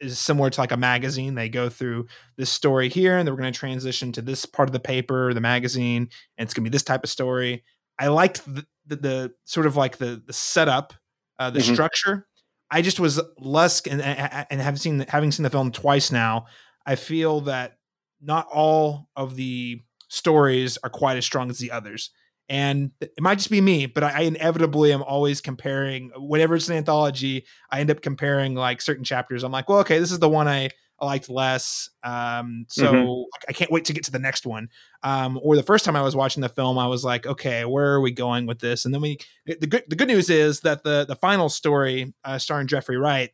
[0.00, 1.34] is similar to like a magazine.
[1.34, 4.68] They go through this story here, and then we're going to transition to this part
[4.68, 7.62] of the paper, the magazine, and it's going to be this type of story.
[7.98, 10.92] I liked the, the, the sort of like the the setup,
[11.38, 11.72] uh, the mm-hmm.
[11.72, 12.26] structure.
[12.70, 16.46] I just was less, and and having seen having seen the film twice now,
[16.84, 17.78] I feel that
[18.20, 22.10] not all of the stories are quite as strong as the others.
[22.52, 26.10] And it might just be me, but I, I inevitably am always comparing.
[26.16, 29.42] Whenever it's an anthology, I end up comparing like certain chapters.
[29.42, 30.68] I'm like, well, okay, this is the one I
[31.00, 31.88] I liked less.
[32.04, 33.22] Um, so mm-hmm.
[33.48, 34.68] I can't wait to get to the next one.
[35.02, 37.94] Um, or the first time I was watching the film, I was like, okay, where
[37.94, 38.84] are we going with this?
[38.84, 42.36] And then we, the good, the good news is that the the final story, uh,
[42.36, 43.30] starring Jeffrey Wright,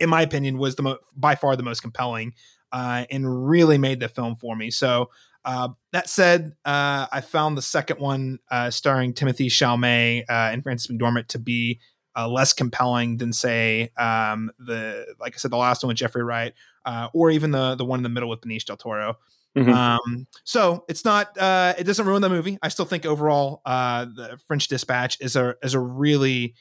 [0.00, 2.34] in my opinion, was the mo- by far the most compelling,
[2.72, 4.72] uh, and really made the film for me.
[4.72, 5.10] So.
[5.46, 10.62] Uh, that said, uh, I found the second one, uh, starring Timothy Chalamet uh, and
[10.62, 11.80] Frances McDormand, to be
[12.16, 16.24] uh, less compelling than say um, the like I said the last one with Jeffrey
[16.24, 16.52] Wright
[16.84, 19.18] uh, or even the the one in the middle with Benicio del Toro.
[19.56, 19.72] Mm-hmm.
[19.72, 22.58] Um, so it's not uh, it doesn't ruin the movie.
[22.62, 26.54] I still think overall uh, the French Dispatch is a is a really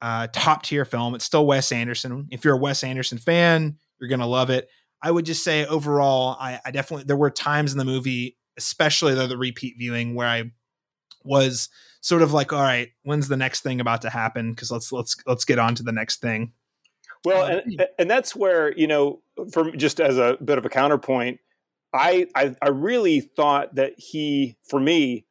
[0.00, 1.14] uh, top tier film.
[1.14, 2.28] It's still Wes Anderson.
[2.30, 4.68] If you're a Wes Anderson fan, you're gonna love it.
[5.02, 9.14] I would just say overall, I, I definitely there were times in the movie, especially
[9.14, 10.52] the, the repeat viewing, where I
[11.24, 11.68] was
[12.00, 14.52] sort of like, all right, when's the next thing about to happen?
[14.52, 16.52] Because let's let's let's get on to the next thing.
[17.24, 20.68] Well, uh, and, and that's where you know, for just as a bit of a
[20.68, 21.40] counterpoint,
[21.92, 25.26] I, I I really thought that he, for me,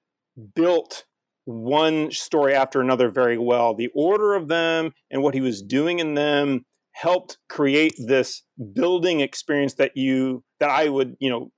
[0.55, 1.05] built
[1.45, 3.73] one story after another very well.
[3.73, 9.21] The order of them and what he was doing in them helped create this building
[9.21, 11.51] experience that you that I would you know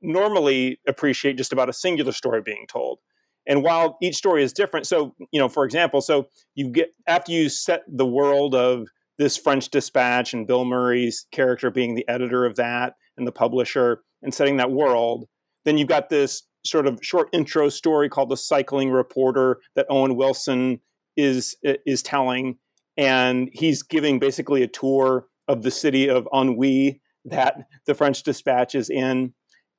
[0.00, 2.98] normally appreciate just about a singular story being told.
[3.46, 7.32] And while each story is different, so you know, for example, so you get after
[7.32, 8.86] you set the world of
[9.18, 14.02] this French Dispatch and Bill Murray's character being the editor of that and the publisher
[14.22, 15.26] and setting that world,
[15.64, 20.16] then you've got this sort of short intro story called the Cycling Reporter that Owen
[20.16, 20.80] Wilson
[21.16, 22.58] is is telling,
[22.96, 28.74] and he's giving basically a tour of the city of ennui that the French Dispatch
[28.74, 29.32] is in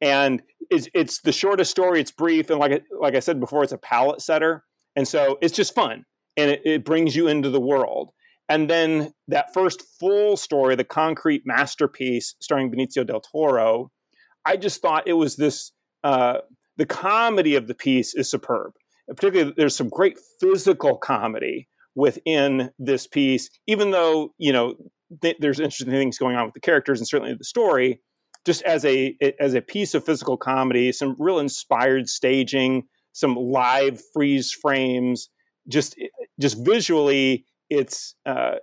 [0.04, 2.02] and it's, it's the shortest story.
[2.02, 5.56] It's brief, and like like I said before, it's a palette setter, and so it's
[5.56, 6.06] just fun.
[6.36, 8.10] and it, it brings you into the world.
[8.50, 13.92] And then that first full story, the concrete masterpiece starring Benicio del Toro,
[14.46, 15.72] I just thought it was this.
[16.04, 16.40] Uh,
[16.76, 18.74] the comedy of the piece is superb.
[19.08, 24.76] particularly, there's some great physical comedy within this piece, even though you know
[25.22, 28.02] th- there's interesting things going on with the characters and certainly the story.
[28.46, 34.02] Just as a as a piece of physical comedy, some real inspired staging, some live
[34.14, 35.30] freeze frames,
[35.70, 35.96] just
[36.42, 38.56] just visually, it's uh,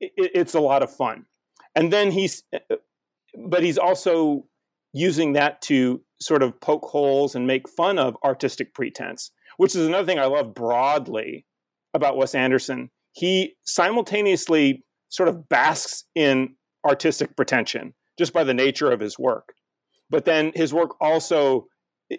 [0.00, 1.24] it, it's a lot of fun.
[1.74, 2.76] And then he's, uh,
[3.36, 4.44] but he's also
[4.92, 9.86] using that to sort of poke holes and make fun of artistic pretense, which is
[9.86, 11.46] another thing I love broadly
[11.98, 12.90] about Wes Anderson.
[13.12, 16.54] He simultaneously sort of basks in
[16.86, 19.52] artistic pretension just by the nature of his work.
[20.10, 21.66] But then his work also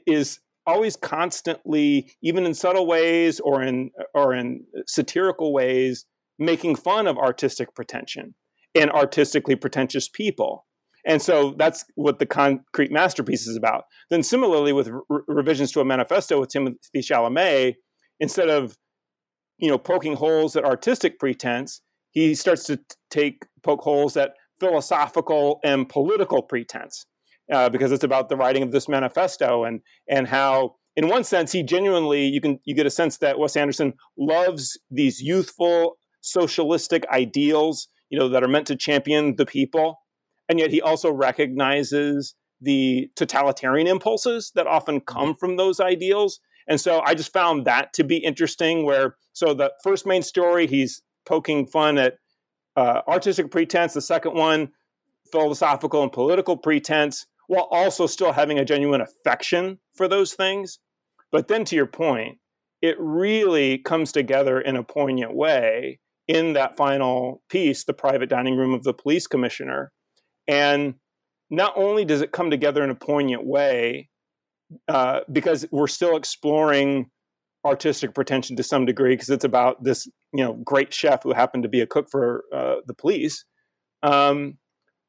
[0.06, 6.06] is always constantly, even in subtle ways or in or in satirical ways,
[6.38, 8.36] making fun of artistic pretension
[8.76, 10.66] and artistically pretentious people.
[11.06, 13.86] And so that's what the concrete masterpiece is about.
[14.10, 17.76] Then similarly with re- revisions to a manifesto with Timothy Chalamet,
[18.20, 18.78] instead of
[19.60, 25.60] you know poking holes at artistic pretense, he starts to take poke holes at philosophical
[25.64, 27.06] and political pretense
[27.52, 31.52] uh, because it's about the writing of this manifesto and and how in one sense
[31.52, 37.06] he genuinely you can you get a sense that Wes Anderson loves these youthful socialistic
[37.10, 40.00] ideals you know that are meant to champion the people
[40.48, 46.40] and yet he also recognizes the totalitarian impulses that often come from those ideals
[46.70, 50.68] and so I just found that to be interesting where so the first main story
[50.68, 52.16] he's poking fun at
[52.78, 54.70] uh, artistic pretense the second one
[55.32, 60.80] philosophical and political pretense while also still having a genuine affection for those things.
[61.32, 62.38] But then to your point,
[62.82, 68.56] it really comes together in a poignant way in that final piece, The Private Dining
[68.56, 69.92] Room of the Police Commissioner.
[70.48, 70.96] And
[71.50, 74.10] not only does it come together in a poignant way,
[74.88, 77.10] uh, because we're still exploring
[77.66, 81.64] artistic pretension to some degree, because it's about this, you know, great chef who happened
[81.64, 83.46] to be a cook for uh, the police.
[84.04, 84.58] Um,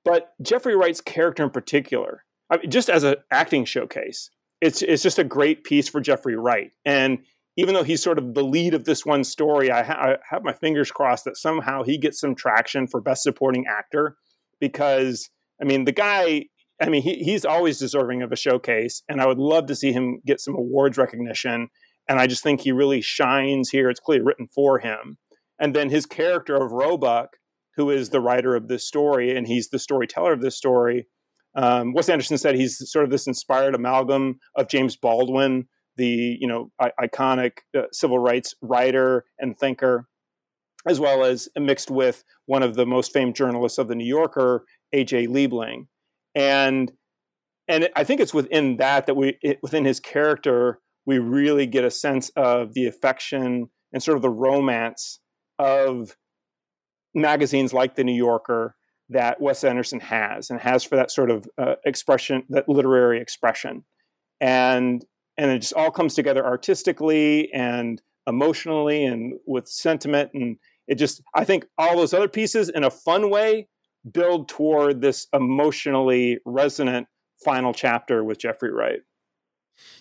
[0.05, 5.03] but Jeffrey Wright's character in particular I mean, just as an acting showcase, it's it's
[5.03, 6.73] just a great piece for Jeffrey Wright.
[6.85, 7.19] And
[7.57, 10.43] even though he's sort of the lead of this one story, I, ha- I have
[10.43, 14.17] my fingers crossed that somehow he gets some traction for Best Supporting Actor
[14.61, 16.47] because I mean the guy.
[16.81, 19.93] I mean, he, he's always deserving of a showcase, and I would love to see
[19.93, 21.69] him get some awards recognition.
[22.09, 23.91] And I just think he really shines here.
[23.91, 25.19] It's clearly written for him.
[25.59, 27.37] And then his character of Roebuck,
[27.77, 31.07] who is the writer of this story, and he's the storyteller of this story,
[31.55, 35.67] um, Wes Anderson said he's sort of this inspired amalgam of James Baldwin,
[35.97, 40.07] the you know I- iconic uh, civil rights writer and thinker,
[40.87, 44.65] as well as mixed with one of the most famed journalists of the New Yorker,
[44.93, 45.27] A.J.
[45.27, 45.87] Liebling,
[46.35, 46.93] and
[47.69, 51.85] and I think it's within that that we it, within his character we really get
[51.85, 55.19] a sense of the affection and sort of the romance
[55.59, 56.17] of
[57.15, 58.77] magazines like the New Yorker
[59.09, 63.85] that Wes Anderson has and has for that sort of uh, expression, that literary expression,
[64.41, 65.05] and
[65.37, 71.23] and it just all comes together artistically and emotionally and with sentiment, and it just
[71.35, 73.69] I think all those other pieces in a fun way
[74.11, 77.07] build toward this emotionally resonant
[77.45, 79.01] final chapter with Jeffrey Wright.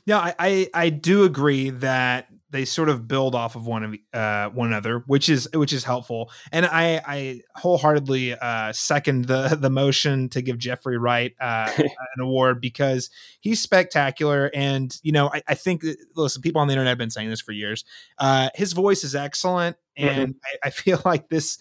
[0.06, 3.96] Yeah, I, I, I do agree that they sort of build off of one of
[4.20, 6.32] uh, one another, which is which is helpful.
[6.52, 12.22] And I, I wholeheartedly uh, second the the motion to give Jeffrey Wright uh, an
[12.22, 13.10] award because
[13.40, 14.50] he's spectacular.
[14.54, 15.84] And you know, I, I, think
[16.16, 17.86] listen, people on the internet have been saying this for years.
[18.18, 19.78] Uh, his voice is excellent.
[19.98, 20.58] And mm-hmm.
[20.64, 21.58] I, I, feel like this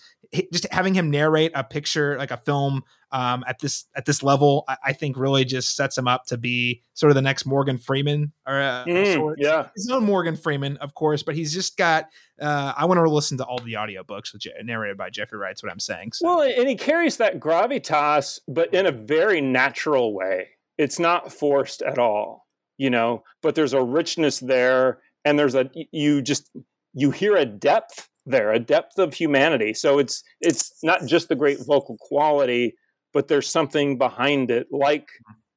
[0.53, 4.65] just having him narrate a picture like a film um, at this at this level,
[4.69, 7.79] I, I, think really just sets him up to be sort of the next Morgan
[7.79, 12.07] Freeman or uh, mm, yeah, his own Morgan Freeman, of course, but he's just got.
[12.41, 15.73] Uh, I want to listen to all the audiobooks which narrated by Jeffrey Wright's what
[15.73, 16.13] I'm saying.
[16.13, 16.27] So.
[16.27, 20.49] Well, and he carries that gravitas, but in a very natural way.
[20.77, 23.25] It's not forced at all, you know.
[23.43, 26.51] But there's a richness there, and there's a you just
[26.93, 29.75] you hear a depth there, a depth of humanity.
[29.75, 32.75] So it's it's not just the great vocal quality,
[33.13, 35.09] but there's something behind it, like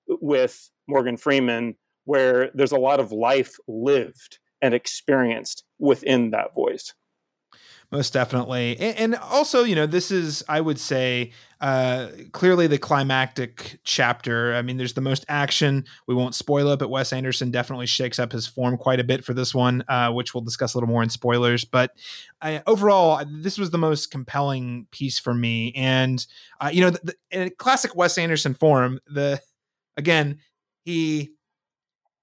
[0.08, 6.94] with Morgan Freeman, where there's a lot of life lived and experienced within that voice.
[7.92, 8.78] Most definitely.
[8.80, 14.56] And, also you know this is i would say uh clearly the climactic chapter.
[14.56, 15.86] I mean there's the most action.
[16.08, 19.24] We won't spoil it but wes anderson definitely shakes up his form quite a bit
[19.24, 21.66] for this one uh which we'll discuss a little more in spoilers.
[21.66, 21.92] But
[22.42, 25.74] I, overall this was the most compelling piece for me.
[25.76, 26.26] And
[26.60, 29.42] uh, you know the, the, in classic wes anderson form the
[29.98, 30.40] again
[30.84, 31.32] he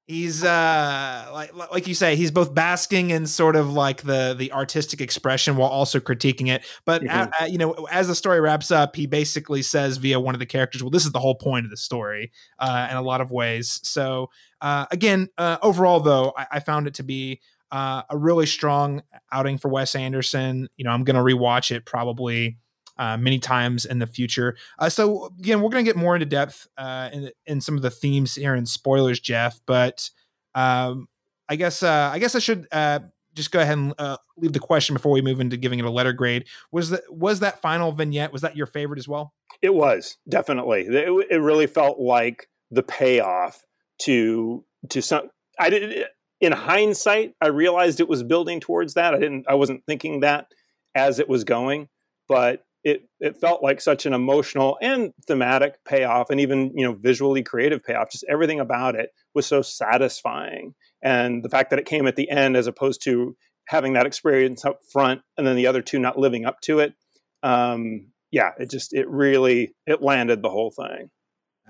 [0.08, 4.50] he's uh like like you say he's both basking in sort of like the the
[4.52, 7.52] artistic expression while also critiquing it but mm-hmm.
[7.52, 10.82] you know as the story wraps up he basically says via one of the characters
[10.82, 13.78] well this is the whole point of the story uh in a lot of ways
[13.84, 14.28] so
[14.62, 17.40] uh again uh overall though i, I found it to be
[17.70, 20.68] uh, a really strong outing for Wes Anderson.
[20.78, 22.56] You know, I'm going to rewatch it probably
[22.98, 24.56] uh, many times in the future.
[24.78, 27.82] Uh, so again, we're going to get more into depth uh, in, in some of
[27.82, 29.60] the themes here and spoilers, Jeff.
[29.66, 30.10] But
[30.54, 31.08] um,
[31.48, 33.00] I guess uh, I guess I should uh,
[33.34, 35.90] just go ahead and uh, leave the question before we move into giving it a
[35.90, 36.46] letter grade.
[36.72, 38.32] Was that was that final vignette?
[38.32, 39.32] Was that your favorite as well?
[39.62, 40.82] It was definitely.
[40.82, 43.64] It, it really felt like the payoff
[44.02, 45.30] to to some.
[45.58, 46.06] I did
[46.40, 47.34] in hindsight.
[47.40, 49.14] I realized it was building towards that.
[49.14, 49.46] I didn't.
[49.48, 50.46] I wasn't thinking that
[50.94, 51.88] as it was going,
[52.28, 56.94] but it it felt like such an emotional and thematic payoff and even you know
[56.94, 58.10] visually creative payoff.
[58.10, 60.74] Just everything about it was so satisfying.
[61.02, 63.36] And the fact that it came at the end as opposed to
[63.68, 66.94] having that experience up front and then the other two not living up to it
[67.42, 71.10] um yeah it just it really it landed the whole thing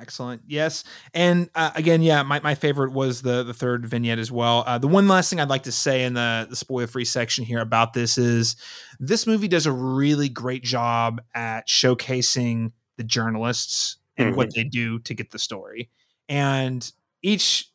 [0.01, 0.43] Excellent.
[0.47, 4.63] Yes, and uh, again, yeah, my, my favorite was the the third vignette as well.
[4.65, 7.45] Uh, the one last thing I'd like to say in the the spoiler free section
[7.45, 8.55] here about this is
[9.01, 14.37] this movie does a really great job at showcasing the journalists and mm-hmm.
[14.37, 15.91] what they do to get the story,
[16.29, 17.69] and each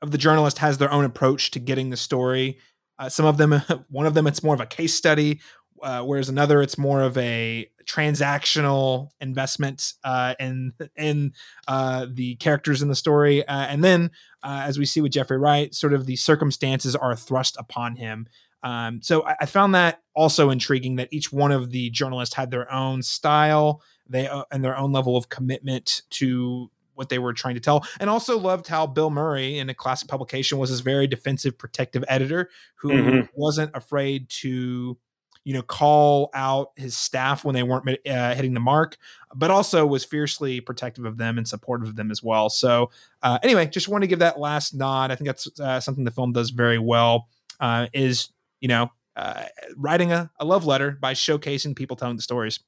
[0.00, 2.58] of the journalists has their own approach to getting the story.
[2.98, 3.52] Uh, some of them,
[3.90, 5.40] one of them, it's more of a case study
[5.82, 11.32] uh, whereas another it's more of a transactional investment uh, in in
[11.68, 14.10] uh, the characters in the story, uh, and then
[14.42, 18.26] uh, as we see with Jeffrey Wright, sort of the circumstances are thrust upon him.
[18.62, 22.50] Um, so I, I, found that also intriguing that each one of the journalists had
[22.50, 27.32] their own style, they uh, and their own level of commitment to what they were
[27.32, 27.86] trying to tell.
[28.00, 32.04] And also loved how Bill Murray in a classic publication was this very defensive, protective
[32.08, 33.20] editor who mm-hmm.
[33.34, 34.96] wasn't afraid to
[35.46, 38.96] you know, call out his staff when they weren't uh, hitting the mark,
[39.32, 42.50] but also was fiercely protective of them and supportive of them as well.
[42.50, 42.90] So,
[43.22, 45.12] uh, anyway, just want to give that last nod.
[45.12, 47.28] I think that's uh, something the film does very well.
[47.60, 48.30] Uh, is
[48.60, 49.44] you know uh,
[49.76, 52.58] writing a, a, love letter by showcasing people telling the stories.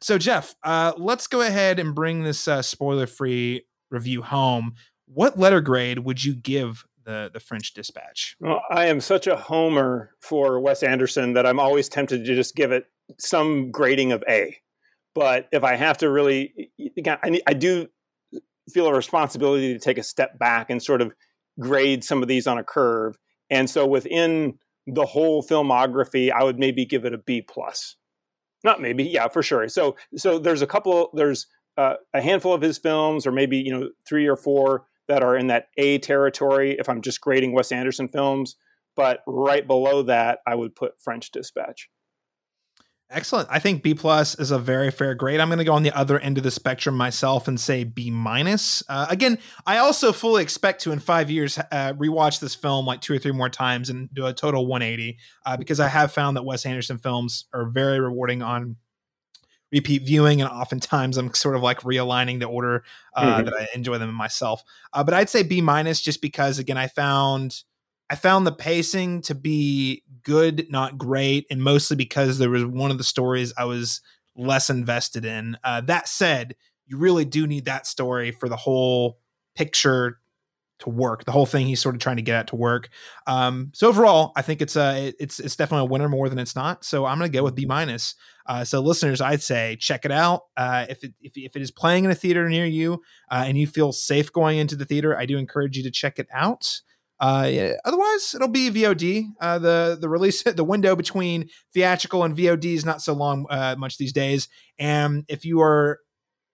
[0.00, 4.74] So, Jeff, uh, let's go ahead and bring this spoiler free review home.
[5.04, 8.36] What letter grade would you give the the French Dispatch.
[8.40, 12.54] Well, I am such a homer for Wes Anderson that I'm always tempted to just
[12.54, 12.86] give it
[13.18, 14.56] some grading of A.
[15.14, 16.70] But if I have to really,
[17.06, 17.88] I, I do
[18.70, 21.14] feel a responsibility to take a step back and sort of
[21.60, 23.18] grade some of these on a curve.
[23.50, 27.96] And so within the whole filmography, I would maybe give it a B plus.
[28.64, 29.68] Not maybe, yeah, for sure.
[29.68, 33.72] So so there's a couple, there's uh, a handful of his films, or maybe you
[33.72, 37.72] know three or four that are in that A territory if I'm just grading Wes
[37.72, 38.56] Anderson films.
[38.94, 41.88] But right below that, I would put French Dispatch.
[43.12, 43.46] Excellent.
[43.50, 45.38] I think B plus is a very fair grade.
[45.38, 48.10] I'm going to go on the other end of the spectrum myself and say B
[48.10, 48.82] minus.
[48.88, 53.02] Uh, again, I also fully expect to in five years uh, rewatch this film like
[53.02, 56.38] two or three more times and do a total 180 uh, because I have found
[56.38, 58.76] that Wes Anderson films are very rewarding on
[59.72, 63.44] repeat viewing, and oftentimes I'm sort of like realigning the order uh, mm-hmm.
[63.46, 64.62] that I enjoy them in myself.
[64.92, 67.62] Uh, but I'd say B minus just because again I found
[68.10, 72.90] I found the pacing to be good, not great, and mostly because there was one
[72.90, 74.02] of the stories I was
[74.36, 75.56] less invested in.
[75.64, 76.54] Uh, that said,
[76.86, 79.18] you really do need that story for the whole
[79.54, 80.18] picture
[80.80, 81.24] to work.
[81.24, 82.90] The whole thing he's sort of trying to get at to work.
[83.26, 86.56] Um, so overall, I think it's a it's it's definitely a winner more than it's
[86.56, 86.84] not.
[86.84, 88.14] So I'm going to go with B minus.
[88.46, 90.42] Uh, so listeners, I'd say check it out.
[90.56, 93.56] Uh, if it if, if it is playing in a theater near you uh, and
[93.58, 96.80] you feel safe going into the theater, I do encourage you to check it out.
[97.20, 99.26] Uh, yeah, otherwise, it'll be VOD.
[99.40, 103.76] Uh, the the release the window between theatrical and VOD is not so long uh,
[103.78, 104.48] much these days.
[104.78, 106.00] And if you are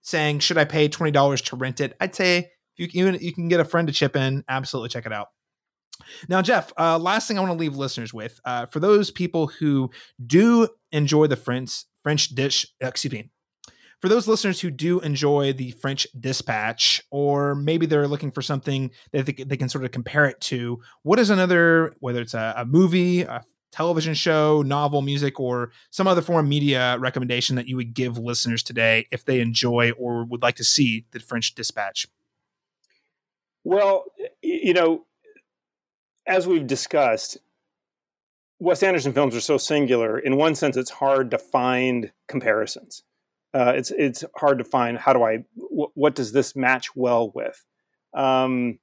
[0.03, 3.49] saying should I pay twenty dollars to rent it, I'd say you can you can
[3.49, 4.45] get a friend to chip in.
[4.49, 5.29] Absolutely check it out.
[6.29, 9.47] Now, Jeff, uh, last thing I want to leave listeners with uh, for those people
[9.49, 9.91] who
[10.25, 13.31] do enjoy the French French dish, excuse me,
[14.01, 18.91] for those listeners who do enjoy the French Dispatch, or maybe they're looking for something
[19.13, 22.55] that they, they can sort of compare it to, what is another, whether it's a,
[22.57, 27.69] a movie, a, television show, novel, music, or some other form of media recommendation that
[27.69, 31.55] you would give listeners today if they enjoy or would like to see the French
[31.55, 32.07] Dispatch?
[33.65, 34.05] Well,
[34.43, 35.05] you know,
[36.29, 37.39] as we've discussed,
[38.61, 40.19] Wes Anderson films are so singular.
[40.19, 43.03] In one sense, it's hard to find comparisons.
[43.55, 47.33] Uh, it's it's hard to find how do I w- what does this match well
[47.35, 47.65] with.
[48.15, 48.79] Um,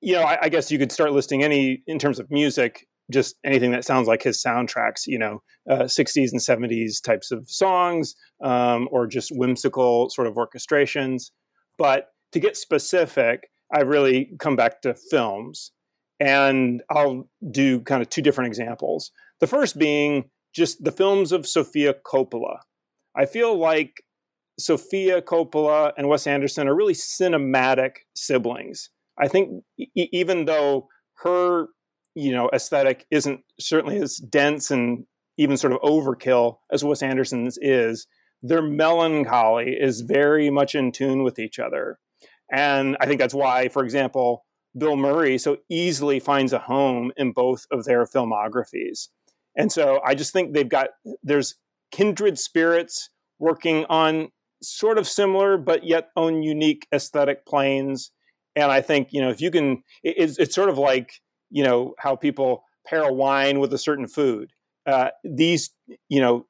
[0.00, 3.36] you know, I, I, guess you could start listing any in terms of music, just
[3.44, 5.06] anything that sounds like his soundtracks.
[5.06, 10.34] You know, uh, 60s and 70s types of songs, um, or just whimsical sort of
[10.34, 11.30] orchestrations.
[11.76, 15.72] But to get specific, I've really come back to films.
[16.18, 19.10] And I'll do kind of two different examples.
[19.40, 22.58] The first being just the films of Sofia Coppola.
[23.14, 24.02] I feel like
[24.58, 28.88] Sofia Coppola and Wes Anderson are really cinematic siblings.
[29.18, 30.88] I think e- even though
[31.18, 31.66] her,
[32.14, 35.04] you know, aesthetic isn't certainly as dense and
[35.36, 38.06] even sort of overkill as Wes Anderson's is,
[38.42, 41.98] their melancholy is very much in tune with each other.
[42.50, 44.45] And I think that's why, for example,
[44.76, 49.08] Bill Murray so easily finds a home in both of their filmographies.
[49.56, 50.88] And so I just think they've got,
[51.22, 51.54] there's
[51.90, 54.28] kindred spirits working on
[54.62, 58.10] sort of similar but yet own unique aesthetic planes.
[58.54, 61.20] And I think, you know, if you can, it's, it's sort of like,
[61.50, 64.50] you know, how people pair a wine with a certain food.
[64.86, 65.70] Uh, these,
[66.08, 66.46] you know,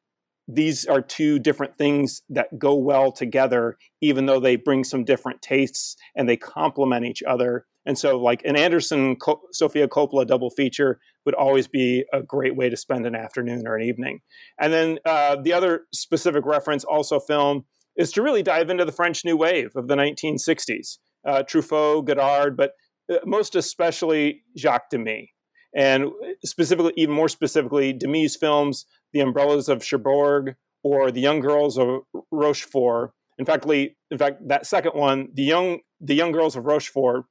[0.49, 5.43] these are two different things that go well together, even though they bring some different
[5.43, 7.67] tastes and they complement each other.
[7.87, 12.77] And so, like an Anderson-Sofia Coppola double feature would always be a great way to
[12.77, 14.21] spend an afternoon or an evening.
[14.61, 17.65] And then uh, the other specific reference, also film,
[17.97, 20.99] is to really dive into the French New Wave of the 1960s.
[21.27, 22.73] Uh, Truffaut, Godard, but
[23.11, 25.33] uh, most especially Jacques Demy.
[25.75, 26.11] And
[26.45, 32.03] specifically, even more specifically, Demy's films the Umbrellas of Cherbourg or The Young Girls of
[32.31, 33.13] Rochefort.
[33.39, 37.25] In fact, in fact, that second one, the young the Young Girls of Rochefort,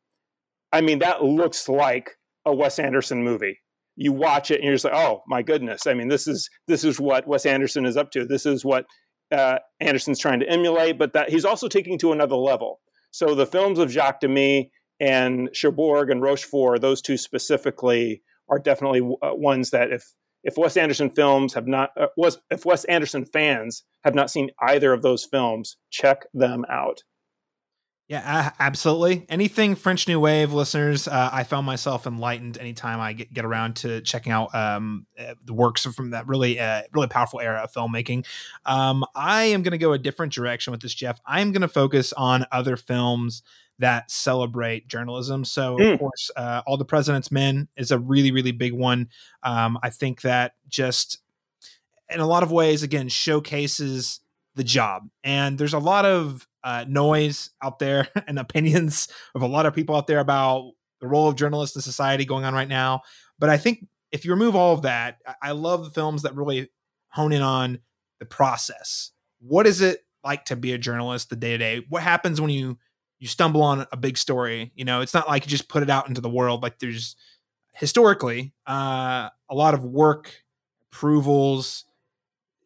[0.76, 2.12] I mean, that looks like
[2.44, 3.60] a Wes Anderson movie.
[3.96, 5.88] You watch it and you're just like, oh my goodness!
[5.88, 8.26] I mean, this is this is what Wes Anderson is up to.
[8.26, 8.86] This is what
[9.32, 12.82] uh, Anderson's trying to emulate, but that he's also taking to another level.
[13.12, 14.70] So the films of Jacques Demy
[15.00, 20.04] and Cherbourg and Rochefort, those two specifically, are definitely uh, ones that if
[20.44, 24.50] if Wes Anderson films have not uh, was if Wes Anderson fans have not seen
[24.62, 27.04] either of those films, check them out.
[28.08, 29.26] Yeah, absolutely.
[29.30, 33.78] Anything French New Wave listeners, uh, I found myself enlightened anytime I get, get around
[33.78, 37.74] to checking out um, uh, the works from that really, uh, really powerful era of
[37.74, 38.28] filmmaking.
[38.64, 41.20] Um, I am going to go a different direction with this, Jeff.
[41.26, 43.42] I'm going to focus on other films
[43.80, 45.44] that celebrate journalism.
[45.44, 45.94] So, mm.
[45.94, 49.10] of course, uh, All the President's Men is a really, really big one.
[49.42, 51.18] Um, I think that just
[52.10, 54.20] in a lot of ways, again, showcases
[54.54, 55.10] the job.
[55.24, 59.74] And there's a lot of uh, noise out there and opinions of a lot of
[59.74, 63.02] people out there about the role of journalists in society going on right now.
[63.40, 66.70] But I think if you remove all of that, I love the films that really
[67.10, 67.80] hone in on
[68.20, 69.12] the process.
[69.40, 71.86] What is it like to be a journalist the day to day?
[71.90, 72.78] What happens when you
[73.20, 74.72] you stumble on a big story.
[74.76, 76.62] You know, it's not like you just put it out into the world.
[76.64, 77.16] Like there's
[77.74, 80.32] historically uh, a lot of work,
[80.92, 81.86] approvals,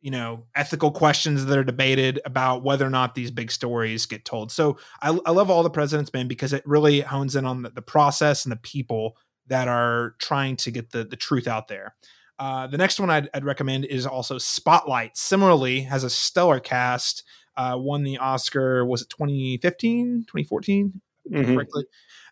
[0.01, 4.23] you know, ethical questions that are debated about whether or not these big stories get
[4.23, 4.51] told.
[4.51, 7.69] So I, I love all the President's Men because it really hones in on the,
[7.69, 11.95] the, process and the people that are trying to get the the truth out there.
[12.37, 15.17] Uh, the next one I'd, I'd recommend is also Spotlight.
[15.17, 17.23] Similarly, has a stellar cast
[17.57, 21.01] uh, won the Oscar, was it 2015, 2014?
[21.29, 21.53] Mm-hmm.
[21.53, 21.83] Correctly,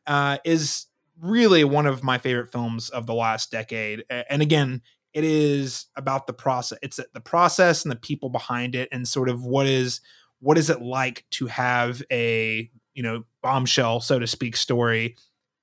[0.07, 0.88] uh, is
[1.20, 4.05] really one of my favorite films of the last decade.
[4.09, 4.82] And again,
[5.14, 6.78] it is about the process.
[6.82, 10.01] It's the process and the people behind it, and sort of what is
[10.39, 15.16] what is it like to have a you know bombshell, so to speak, story,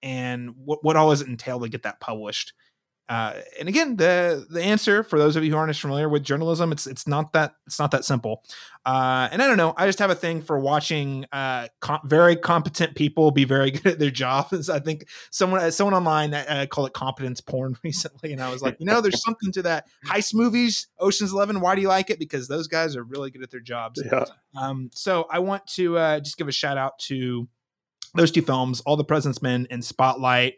[0.02, 2.52] and what what all does it entail to get that published.
[3.06, 6.22] Uh, and again, the the answer for those of you who aren't as familiar with
[6.22, 8.42] journalism, it's it's not that it's not that simple.
[8.86, 12.36] Uh, and I don't know, I just have a thing for watching uh, com- very
[12.36, 14.70] competent people be very good at their jobs.
[14.70, 18.62] I think someone uh, someone online uh, called it competence porn recently, and I was
[18.62, 19.86] like, you know, there's something to that.
[20.06, 21.60] Heist movies, Ocean's Eleven.
[21.60, 22.18] Why do you like it?
[22.18, 24.02] Because those guys are really good at their jobs.
[24.02, 24.24] Yeah.
[24.56, 27.48] Um, so I want to uh, just give a shout out to
[28.14, 30.54] those two films, All the President's Men and Spotlight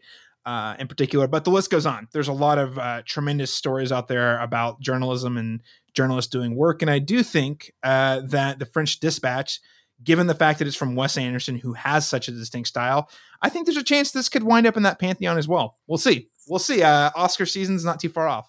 [0.46, 2.08] uh, in particular, but the list goes on.
[2.12, 5.60] There's a lot of uh, tremendous stories out there about journalism and
[5.92, 9.60] journalists doing work, and I do think uh, that the French Dispatch,
[10.02, 13.10] given the fact that it's from Wes Anderson, who has such a distinct style,
[13.42, 15.78] I think there's a chance this could wind up in that pantheon as well.
[15.88, 16.28] We'll see.
[16.48, 16.82] We'll see.
[16.82, 18.48] Uh, Oscar season's not too far off.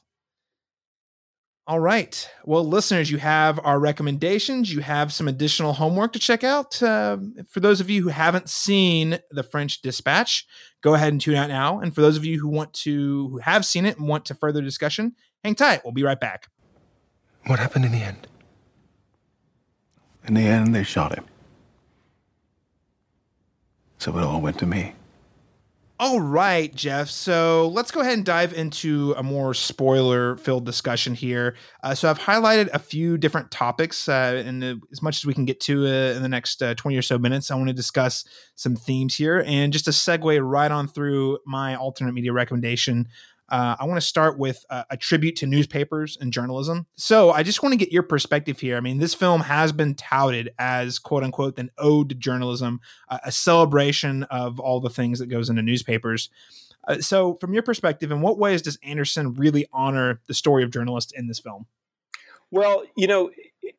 [1.68, 2.30] All right.
[2.46, 4.74] Well, listeners, you have our recommendations.
[4.74, 6.82] You have some additional homework to check out.
[6.82, 7.18] Uh,
[7.50, 10.48] for those of you who haven't seen The French Dispatch,
[10.80, 11.82] go ahead and tune out now.
[11.82, 14.34] And for those of you who want to, who have seen it and want to
[14.34, 15.14] further discussion,
[15.44, 15.82] hang tight.
[15.84, 16.48] We'll be right back.
[17.48, 18.28] What happened in the end?
[20.26, 21.26] In the end, they shot him.
[23.98, 24.94] So it all went to me.
[26.00, 27.10] All right, Jeff.
[27.10, 31.56] So let's go ahead and dive into a more spoiler filled discussion here.
[31.82, 35.34] Uh, so I've highlighted a few different topics, uh, and uh, as much as we
[35.34, 37.74] can get to uh, in the next uh, 20 or so minutes, I want to
[37.74, 39.44] discuss some themes here.
[39.48, 43.08] And just to segue right on through my alternate media recommendation,
[43.50, 46.86] uh, I want to start with uh, a tribute to newspapers and journalism.
[46.96, 48.78] So I just want to get your perspective here.
[48.78, 53.32] I mean, this film has been touted as quote unquote an ode to journalism, a
[53.32, 56.30] celebration of all the things that goes into newspapers.
[56.88, 60.72] Uh, so, from your perspective, in what ways does Anderson really honor the story of
[60.72, 61.66] journalists in this film?
[62.52, 63.32] Well, you know,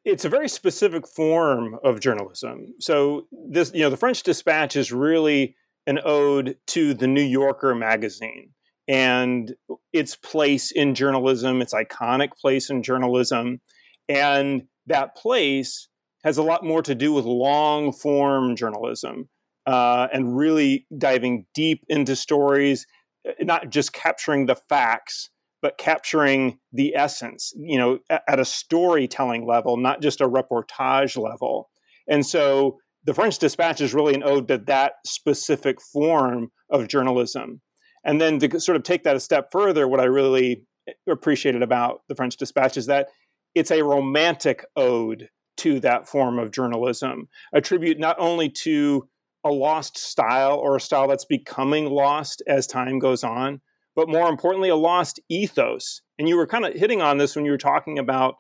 [0.05, 2.75] it's a very specific form of journalism.
[2.79, 5.57] So this, you know, the French Dispatch is really
[5.87, 8.51] an ode to the New Yorker magazine
[8.89, 9.55] and
[9.93, 13.61] its place in journalism, its iconic place in journalism.
[14.09, 15.89] And that place
[16.25, 19.29] has a lot more to do with long form journalism
[19.67, 22.87] uh, and really diving deep into stories,
[23.29, 25.29] uh, not just capturing the facts,
[25.61, 31.69] but capturing the essence, you know, at a storytelling level, not just a reportage level.
[32.09, 37.61] And so the French Dispatch is really an ode to that specific form of journalism.
[38.09, 40.65] And then to sort of take that a step further, what I really
[41.07, 43.09] appreciated about the French Dispatch is that
[43.55, 45.29] it's a romantic ode
[45.59, 49.07] to that form of journalism, a tribute not only to
[49.45, 53.61] a lost style or a style that's becoming lost as time goes on,
[53.95, 56.01] but more importantly, a lost ethos.
[56.19, 58.37] And you were kind of hitting on this when you were talking about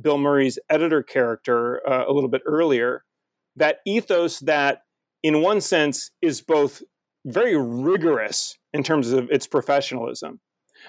[0.00, 3.04] Bill Murray's editor character uh, a little bit earlier.
[3.54, 4.82] That ethos that,
[5.22, 6.82] in one sense, is both
[7.24, 10.40] very rigorous in terms of its professionalism.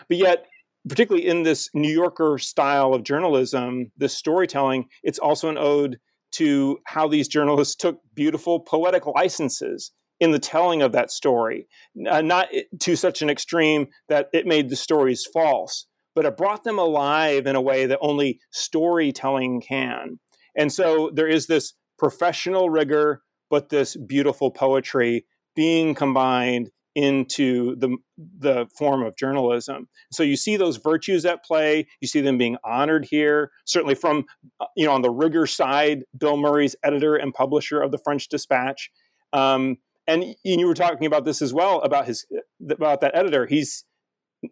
[0.07, 0.45] But yet,
[0.87, 5.99] particularly in this New Yorker style of journalism, this storytelling, it's also an ode
[6.33, 11.67] to how these journalists took beautiful poetic licenses in the telling of that story,
[12.09, 12.47] uh, not
[12.79, 17.45] to such an extreme that it made the stories false, but it brought them alive
[17.45, 20.19] in a way that only storytelling can.
[20.55, 25.25] And so there is this professional rigor, but this beautiful poetry
[25.55, 27.97] being combined into the
[28.39, 29.87] the form of journalism.
[30.11, 31.87] So you see those virtues at play.
[32.01, 33.51] You see them being honored here.
[33.65, 34.25] Certainly from
[34.59, 38.27] uh, you know on the rigor side, Bill Murray's editor and publisher of the French
[38.29, 38.91] Dispatch.
[39.31, 42.25] Um, and you were talking about this as well about his
[42.69, 43.45] about that editor.
[43.45, 43.85] He's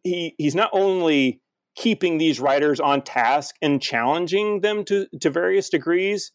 [0.04, 1.42] he he's not only
[1.76, 6.32] keeping these writers on task and challenging them to to various degrees.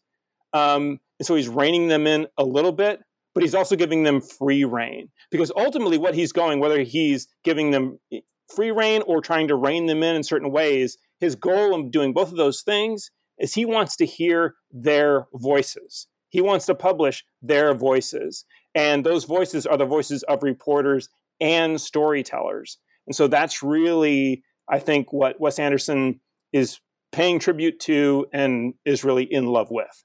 [0.53, 3.01] Um, so he's reining them in a little bit,
[3.37, 5.09] but he's also giving them free rein.
[5.29, 8.21] Because ultimately what he's going whether he's giving them eh,
[8.55, 12.13] free rein or trying to rein them in in certain ways his goal of doing
[12.13, 16.07] both of those things is he wants to hear their voices.
[16.29, 18.43] He wants to publish their voices.
[18.73, 21.07] And those voices are the voices of reporters
[21.39, 22.79] and storytellers.
[23.05, 26.19] And so that's really i think what wes anderson
[26.53, 26.79] is
[27.11, 30.03] paying tribute to and is really in love with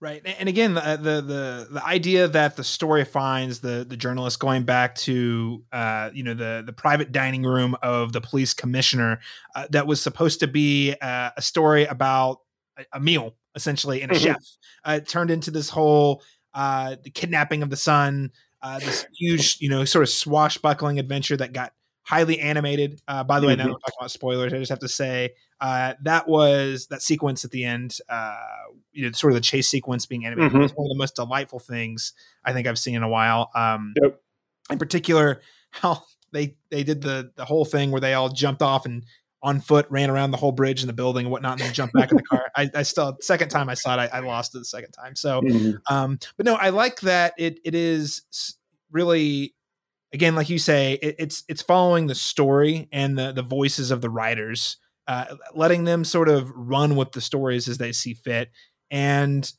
[0.00, 4.38] Right, and again, the, the the the idea that the story finds the the journalist
[4.38, 9.18] going back to uh, you know the the private dining room of the police commissioner
[9.56, 12.42] uh, that was supposed to be uh, a story about
[12.78, 14.24] a, a meal essentially and a mm-hmm.
[14.24, 14.42] chef
[14.84, 16.22] uh, turned into this whole
[16.54, 18.30] uh, the kidnapping of the son,
[18.62, 21.72] uh, this huge you know sort of swashbuckling adventure that got
[22.02, 23.00] highly animated.
[23.08, 23.72] Uh, by the way, now mm-hmm.
[23.72, 24.52] we're talking about spoilers.
[24.52, 25.30] I just have to say
[25.60, 27.98] uh, that was that sequence at the end.
[28.92, 30.62] You know, sort of the chase sequence being animated mm-hmm.
[30.62, 32.12] was one of the most delightful things
[32.44, 33.50] I think I've seen in a while.
[33.54, 34.20] Um, yep.
[34.70, 38.86] In particular, how they they did the the whole thing where they all jumped off
[38.86, 39.04] and
[39.42, 41.94] on foot ran around the whole bridge and the building and whatnot and then jumped
[41.94, 42.50] back in the car.
[42.56, 45.14] I, I still second time I saw it, I, I lost it the second time.
[45.14, 45.94] So, mm-hmm.
[45.94, 48.22] um, but no, I like that it it is
[48.90, 49.54] really
[50.12, 54.00] again, like you say, it, it's it's following the story and the the voices of
[54.00, 54.76] the writers,
[55.06, 58.50] uh, letting them sort of run with the stories as they see fit.
[58.90, 59.50] And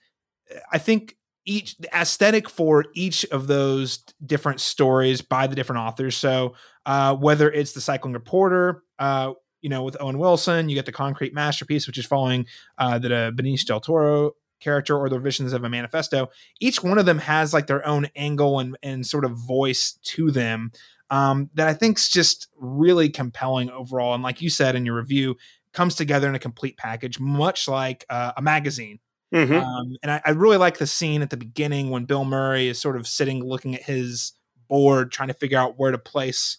[0.53, 1.15] uh, I think
[1.45, 6.15] each the aesthetic for each of those different stories by the different authors.
[6.15, 6.55] So
[6.85, 10.91] uh, whether it's the cycling reporter, uh, you know, with Owen Wilson, you get the
[10.91, 12.45] concrete masterpiece, which is following
[12.77, 16.27] uh, the uh, Benicio del Toro character or the visions of a manifesto
[16.59, 20.31] each one of them has like their own angle and, and sort of voice to
[20.31, 20.69] them
[21.11, 24.97] um, that i think is just really compelling overall and like you said in your
[24.97, 25.33] review
[25.73, 28.99] comes together in a complete package, much like uh, a magazine.
[29.33, 29.53] Mm-hmm.
[29.53, 32.81] Um, and I, I really like the scene at the beginning when Bill Murray is
[32.81, 34.33] sort of sitting looking at his
[34.67, 36.57] board, trying to figure out where to place,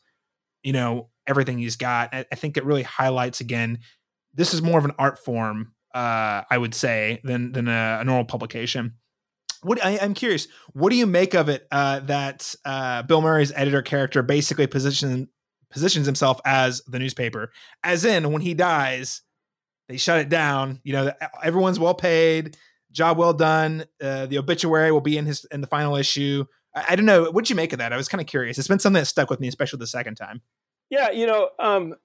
[0.62, 2.14] you know, everything he's got.
[2.14, 3.78] I, I think it really highlights again.
[4.34, 8.04] This is more of an art form, uh, I would say, than than a, a
[8.04, 8.94] normal publication.
[9.62, 13.52] What I, am curious, what do you make of it uh, that uh, Bill Murray's
[13.54, 15.28] editor character basically position,
[15.70, 17.52] positions himself as the newspaper?
[17.84, 19.20] As in, when he dies,
[19.90, 20.80] they shut it down.
[20.84, 21.12] You know,
[21.42, 22.56] everyone's well paid,
[22.92, 23.84] job well done.
[24.00, 26.44] Uh, the obituary will be in his in the final issue.
[26.74, 27.24] I, I don't know.
[27.24, 27.92] What'd you make of that?
[27.92, 28.56] I was kind of curious.
[28.56, 30.42] It's been something that stuck with me, especially the second time.
[30.90, 31.96] Yeah, you know, um,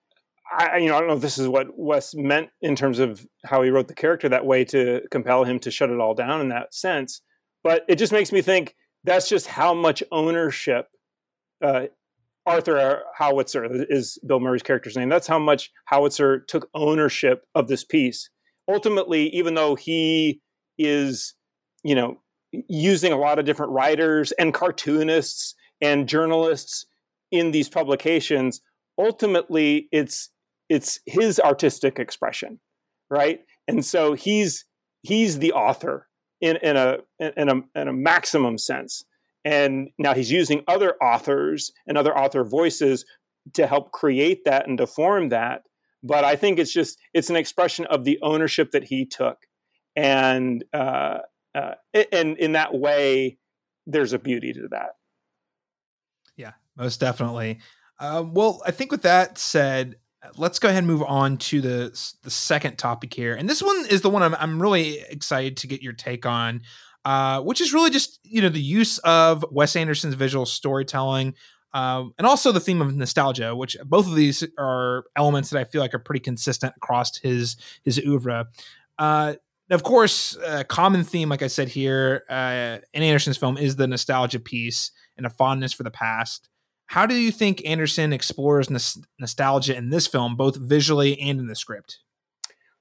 [0.52, 3.26] I you know I don't know if this is what Wes meant in terms of
[3.44, 6.42] how he wrote the character that way to compel him to shut it all down
[6.42, 7.22] in that sense.
[7.64, 10.88] But it just makes me think that's just how much ownership
[11.64, 11.86] uh,
[12.46, 15.10] Arthur Howitzer is Bill Murray's character's name.
[15.10, 18.30] That's how much Howitzer took ownership of this piece.
[18.68, 20.42] Ultimately, even though he
[20.78, 21.34] is,
[21.84, 22.20] you know,
[22.52, 26.86] using a lot of different writers and cartoonists and journalists
[27.32, 28.62] in these publications,
[28.98, 30.30] ultimately it's
[30.70, 32.60] it's his artistic expression,
[33.10, 33.42] right?
[33.68, 34.66] And so he's
[35.02, 36.08] he's the author
[36.42, 39.04] in, in a in a in a maximum sense.
[39.46, 43.06] And now he's using other authors and other author voices
[43.54, 45.62] to help create that and to form that.
[46.04, 49.38] But I think it's just it's an expression of the ownership that he took,
[49.96, 51.20] and uh,
[51.56, 51.76] uh,
[52.12, 53.38] and in that way,
[53.88, 54.98] there's a beauty to that.
[56.38, 57.60] Yeah, most definitely.
[58.00, 59.96] Uh, well, I think with that said,
[60.38, 63.86] let's go ahead and move on to the the second topic here, and this one
[63.90, 66.62] is the one I'm I'm really excited to get your take on,
[67.06, 71.36] uh, which is really just you know the use of Wes Anderson's visual storytelling.
[71.74, 75.66] Um, and also the theme of nostalgia, which both of these are elements that I
[75.66, 78.48] feel like are pretty consistent across his his oeuvre.
[78.98, 79.36] Uh,
[79.70, 83.88] of course, a common theme, like I said here, uh, in Anderson's film is the
[83.88, 86.50] nostalgia piece and a fondness for the past.
[86.88, 91.48] How do you think Anderson explores nos- nostalgia in this film, both visually and in
[91.48, 92.00] the script?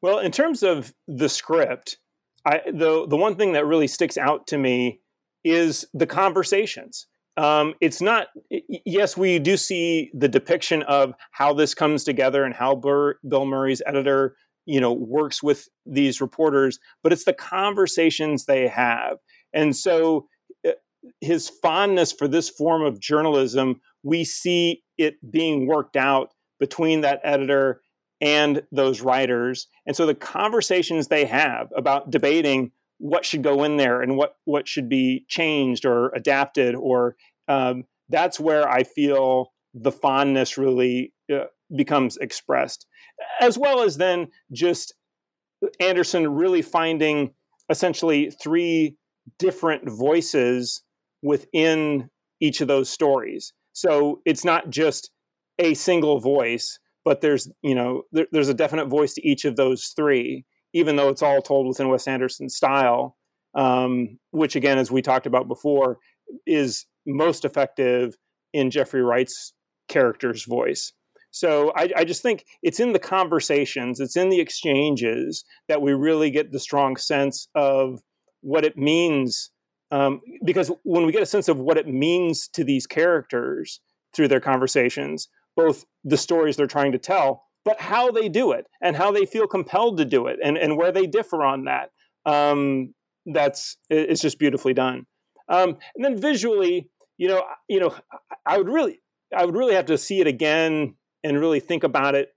[0.02, 1.96] Well, in terms of the script,
[2.46, 5.00] I, the the one thing that really sticks out to me
[5.44, 7.06] is the conversations.
[7.36, 8.28] Um, it's not.
[8.50, 13.44] Yes, we do see the depiction of how this comes together and how Burr, Bill
[13.44, 14.36] Murray's editor,
[14.66, 19.18] you know, works with these reporters, but it's the conversations they have,
[19.52, 20.28] and so
[20.66, 20.72] uh,
[21.20, 27.20] his fondness for this form of journalism we see it being worked out between that
[27.24, 27.80] editor
[28.20, 29.66] and those writers.
[29.86, 34.36] And so the conversations they have about debating what should go in there and what
[34.44, 37.16] what should be changed or adapted or
[37.48, 41.44] um, that's where I feel the fondness really uh,
[41.74, 42.86] becomes expressed,
[43.40, 44.94] as well as then just
[45.80, 47.32] Anderson really finding
[47.70, 48.96] essentially three
[49.38, 50.82] different voices
[51.22, 52.10] within
[52.40, 53.52] each of those stories.
[53.72, 55.10] So it's not just
[55.58, 59.56] a single voice, but there's you know there, there's a definite voice to each of
[59.56, 63.16] those three, even though it's all told within Wes Anderson's style,
[63.54, 65.98] um, which again, as we talked about before,
[66.46, 68.16] is most effective
[68.52, 69.52] in Jeffrey Wright's
[69.88, 70.92] character's voice.
[71.30, 75.92] So I, I, just think it's in the conversations, it's in the exchanges that we
[75.92, 78.00] really get the strong sense of
[78.40, 79.50] what it means
[79.94, 83.80] um, because when we get a sense of what it means to these characters
[84.12, 88.66] through their conversations, both the stories they're trying to tell, but how they do it
[88.82, 91.90] and how they feel compelled to do it and, and where they differ on that.
[92.26, 92.94] Um,
[93.26, 95.06] that's it's just beautifully done.
[95.48, 97.94] Um, and then visually, you know, you know,
[98.44, 99.00] I would really,
[99.34, 102.34] I would really have to see it again and really think about it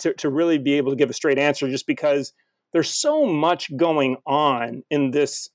[0.00, 2.32] to, to really be able to give a straight answer, just because
[2.72, 5.48] there's so much going on in this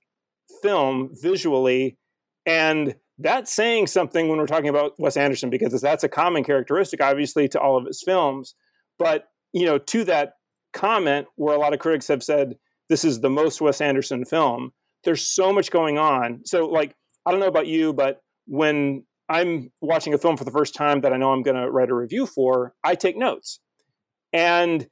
[0.62, 1.98] film visually,
[2.46, 7.02] and that's saying something when we're talking about Wes Anderson because that's a common characteristic,
[7.02, 8.56] obviously, to all of his films.
[9.00, 10.34] But you know, to that
[10.74, 12.56] comment, where a lot of critics have said
[12.90, 14.72] this is the most Wes Anderson film,
[15.04, 16.42] there's so much going on.
[16.46, 16.96] So, like,
[17.26, 21.02] I don't know about you, but when I'm watching a film for the first time
[21.02, 23.60] that I know I'm going to write a review for, I take notes.
[24.34, 24.88] And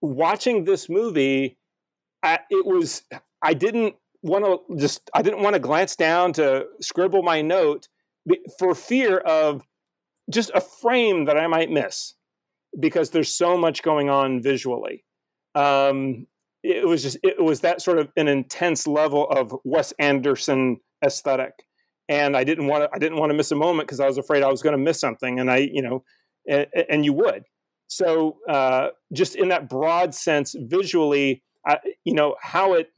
[0.00, 1.58] watching this movie,
[2.22, 3.02] I, it was
[3.42, 7.88] I didn't want to just I didn't want to glance down to scribble my note
[8.58, 9.62] for fear of
[10.30, 12.14] just a frame that I might miss
[12.78, 15.04] because there's so much going on visually.
[15.54, 16.26] Um,
[16.62, 21.52] it was just it was that sort of an intense level of Wes Anderson aesthetic,
[22.08, 24.18] and I didn't want to I didn't want to miss a moment because I was
[24.18, 26.04] afraid I was going to miss something, and I you know
[26.46, 27.44] and, and you would.
[27.88, 32.90] so uh, just in that broad sense, visually, uh, you know how it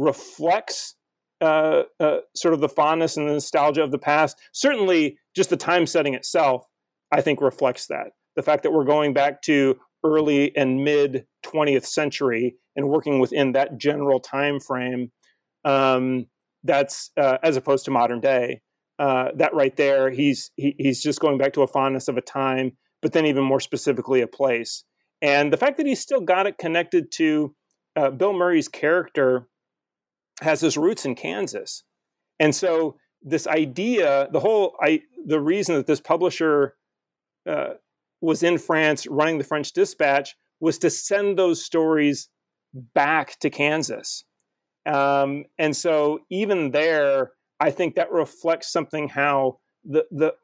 [0.00, 0.94] reflects
[1.40, 4.36] uh, uh, sort of the fondness and the nostalgia of the past.
[4.52, 6.64] Certainly, just the time setting itself,
[7.12, 8.08] I think, reflects that.
[8.36, 13.52] The fact that we're going back to early and mid 20th century and working within
[13.52, 15.12] that general time frame,
[15.64, 16.26] um,
[16.64, 18.60] that's uh, as opposed to modern day.
[18.98, 22.22] Uh, that right there, he's he, he's just going back to a fondness of a
[22.22, 24.84] time, but then even more specifically, a place.
[25.22, 27.54] And the fact that he's still got it connected to
[27.96, 29.48] uh, Bill Murray's character
[30.40, 31.84] has his roots in Kansas.
[32.38, 36.74] And so this idea, the whole I the reason that this publisher
[37.48, 37.74] uh,
[38.20, 42.28] was in France running the French Dispatch was to send those stories
[42.72, 44.24] back to Kansas.
[44.86, 50.34] Um, and so even there, I think that reflects something how the the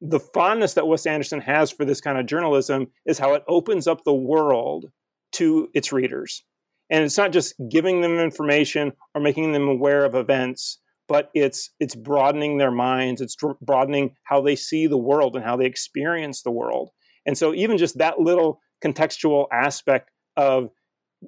[0.00, 3.86] the fondness that Wes Anderson has for this kind of journalism is how it opens
[3.86, 4.90] up the world
[5.32, 6.42] to its readers.
[6.90, 10.78] And it's not just giving them information or making them aware of events,
[11.08, 15.56] but it's it's broadening their minds, it's broadening how they see the world and how
[15.56, 16.90] they experience the world.
[17.26, 20.70] And so even just that little contextual aspect of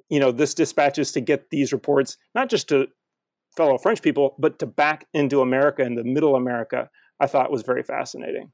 [0.09, 2.87] you know this dispatches to get these reports not just to
[3.55, 6.89] fellow French people, but to back into America and the middle America,
[7.19, 8.51] I thought was very fascinating.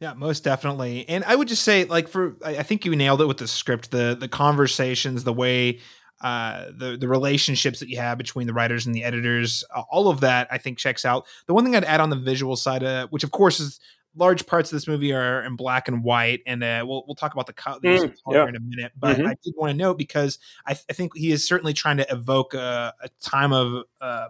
[0.00, 1.08] Yeah, most definitely.
[1.08, 3.90] And I would just say, like, for I think you nailed it with the script,
[3.90, 5.78] the the conversations, the way
[6.22, 10.08] uh, the the relationships that you have between the writers and the editors, uh, all
[10.08, 11.26] of that I think checks out.
[11.46, 13.80] The one thing I'd add on the visual side, uh, which of course is
[14.14, 17.32] large parts of this movie are in black and white, and uh, we'll we'll talk
[17.32, 18.48] about the color mm, yeah.
[18.48, 18.92] in a minute.
[18.98, 19.26] But mm-hmm.
[19.26, 22.06] I did want to note because I, th- I, think he is certainly trying to
[22.10, 24.28] evoke a, a time of um,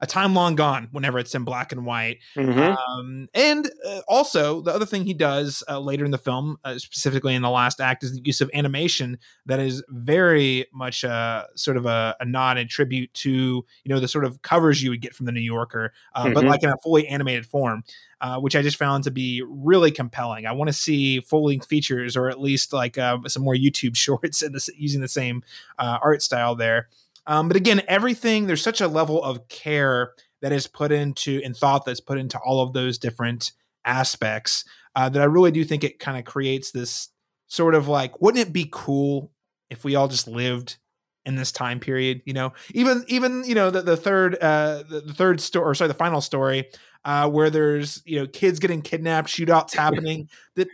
[0.00, 2.18] a time long gone whenever it's in black and white.
[2.36, 2.58] Mm-hmm.
[2.58, 6.78] Um, and uh, also, the other thing he does uh, later in the film, uh,
[6.78, 11.46] specifically in the last act, is the use of animation that is very much a
[11.54, 14.90] sort of a, a nod and tribute to you know the sort of covers you
[14.90, 16.34] would get from the New Yorker, uh, mm-hmm.
[16.34, 17.82] but like in a fully animated form.
[18.18, 20.46] Uh, which I just found to be really compelling.
[20.46, 23.94] I want to see full length features or at least like uh, some more YouTube
[23.94, 25.42] shorts this, using the same
[25.78, 26.88] art style there.
[27.26, 30.12] Um, but again, everything there's such a level of care
[30.42, 33.52] that is put into and thought that's put into all of those different
[33.84, 34.64] aspects
[34.94, 37.08] uh, that I really do think it kind of creates this
[37.48, 39.30] sort of like, wouldn't it be cool
[39.70, 40.76] if we all just lived
[41.24, 42.22] in this time period?
[42.24, 45.74] You know, even even you know the, the third uh, the, the third story or
[45.74, 46.66] sorry the final story
[47.04, 50.28] uh, where there's you know kids getting kidnapped, shootouts happening.
[50.56, 50.68] that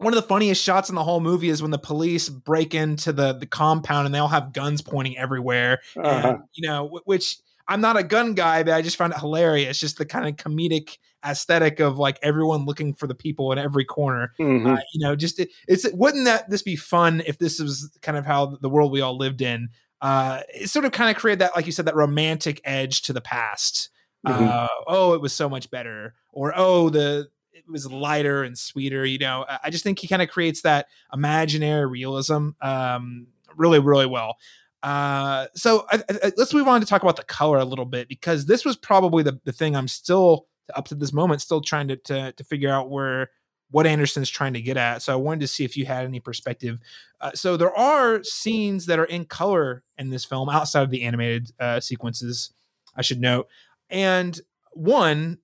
[0.00, 3.12] one of the funniest shots in the whole movie is when the police break into
[3.12, 5.80] the the compound and they all have guns pointing everywhere.
[5.96, 6.28] Uh-huh.
[6.28, 7.38] And, you know, which
[7.68, 9.78] I'm not a gun guy, but I just found it hilarious.
[9.78, 13.84] Just the kind of comedic aesthetic of like everyone looking for the people in every
[13.84, 14.32] corner.
[14.40, 14.66] Mm-hmm.
[14.66, 18.16] Uh, you know, just it, it's wouldn't that this be fun if this was kind
[18.16, 19.68] of how the world we all lived in?
[20.00, 23.12] Uh, it sort of kind of created that, like you said, that romantic edge to
[23.12, 23.90] the past.
[24.26, 24.48] Mm-hmm.
[24.48, 27.28] Uh, oh, it was so much better, or oh, the
[27.66, 29.04] it was lighter and sweeter.
[29.04, 34.06] You know, I just think he kind of creates that imaginary realism um, really, really
[34.06, 34.36] well.
[34.82, 38.08] Uh, so I, I, let's move on to talk about the color a little bit
[38.08, 41.88] because this was probably the, the thing I'm still up to this moment still trying
[41.88, 43.30] to, to to figure out where
[43.70, 45.02] what Anderson's trying to get at.
[45.02, 46.80] So I wanted to see if you had any perspective.
[47.20, 51.02] Uh, so there are scenes that are in color in this film outside of the
[51.02, 52.52] animated uh, sequences.
[52.96, 53.48] I should note,
[53.88, 54.40] and
[54.72, 55.38] one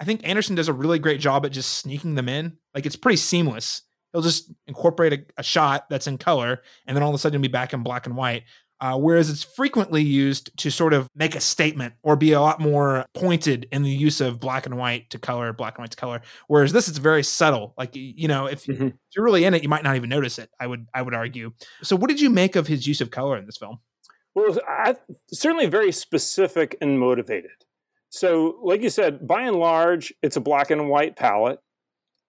[0.00, 2.56] I think Anderson does a really great job at just sneaking them in.
[2.74, 3.82] Like it's pretty seamless.
[4.12, 7.40] He'll just incorporate a, a shot that's in color, and then all of a sudden
[7.40, 8.44] be back in black and white.
[8.80, 12.58] Uh, whereas it's frequently used to sort of make a statement or be a lot
[12.58, 15.98] more pointed in the use of black and white to color, black and white to
[15.98, 16.22] color.
[16.48, 17.74] Whereas this is very subtle.
[17.76, 18.86] Like you know, if, mm-hmm.
[18.86, 20.48] if you're really in it, you might not even notice it.
[20.58, 21.52] I would I would argue.
[21.82, 23.80] So, what did you make of his use of color in this film?
[24.34, 24.96] Well, I,
[25.30, 27.50] certainly very specific and motivated.
[28.10, 31.60] So, like you said, by and large, it's a black and white palette.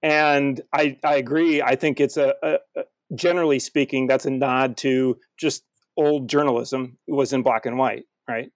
[0.04, 1.62] And I, I agree.
[1.62, 2.84] I think it's a, a, a
[3.16, 5.64] generally speaking, that's a nod to just
[5.98, 8.52] old journalism it was in black and white, right?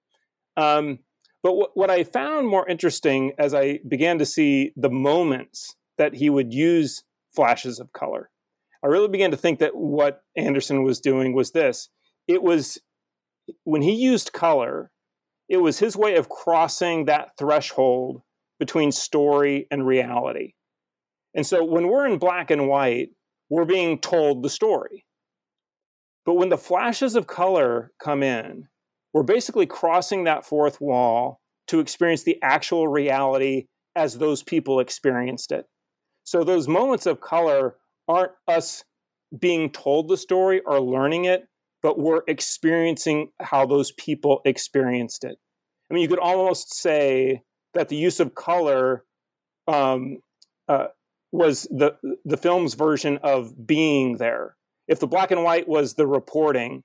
[0.58, 1.00] Um,
[1.44, 6.30] but what I found more interesting as I began to see the moments that he
[6.30, 7.04] would use
[7.36, 8.32] flashes of color,
[8.84, 11.90] I really began to think that what Anderson was doing was this.
[12.28, 12.80] It was
[13.64, 14.92] when he used color,
[15.50, 18.22] it was his way of crossing that threshold
[18.60, 20.54] between story and reality.
[21.34, 23.10] And so when we're in black and white,
[23.50, 25.06] we're being told the story.
[26.26, 28.68] But when the flashes of color come in,
[29.14, 35.52] we're basically crossing that fourth wall to experience the actual reality as those people experienced
[35.52, 35.66] it.
[36.24, 37.76] So those moments of color
[38.08, 38.84] aren't us
[39.40, 41.48] being told the story or learning it,
[41.86, 45.38] but we're experiencing how those people experienced it.
[45.88, 47.44] I mean, you could almost say
[47.76, 49.06] that the use of color
[49.68, 50.18] um,
[50.68, 50.88] uh,
[51.32, 54.56] was the the film's version of being there.
[54.88, 56.82] If the black and white was the reporting,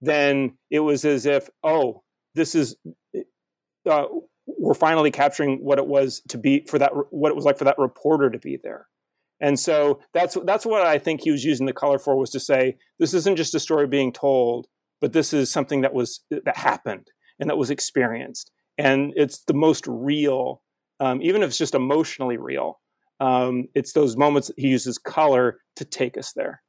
[0.00, 2.02] then it was as if, oh,
[2.34, 2.74] this is
[3.88, 4.06] uh,
[4.46, 7.64] we're finally capturing what it was to be for that what it was like for
[7.66, 8.88] that reporter to be there.
[9.42, 12.40] And so that's that's what I think he was using the color for was to
[12.40, 14.68] say this isn't just a story being told,
[15.00, 17.08] but this is something that was that happened
[17.40, 20.62] and that was experienced, and it's the most real,
[21.00, 22.80] um, even if it's just emotionally real.
[23.18, 26.62] Um, it's those moments he uses color to take us there.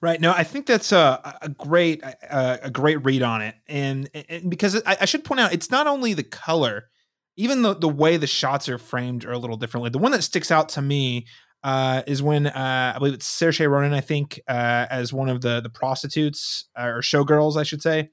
[0.00, 0.20] Right.
[0.20, 4.50] No, I think that's a, a great a, a great read on it, and, and
[4.50, 6.84] because I, I, should point out, it's not only the color,
[7.36, 9.90] even the the way the shots are framed are a little differently.
[9.90, 11.26] The one that sticks out to me
[11.62, 15.40] uh, is when uh, I believe it's Saoirse Ronan, I think, uh, as one of
[15.40, 18.10] the the prostitutes uh, or showgirls, I should say.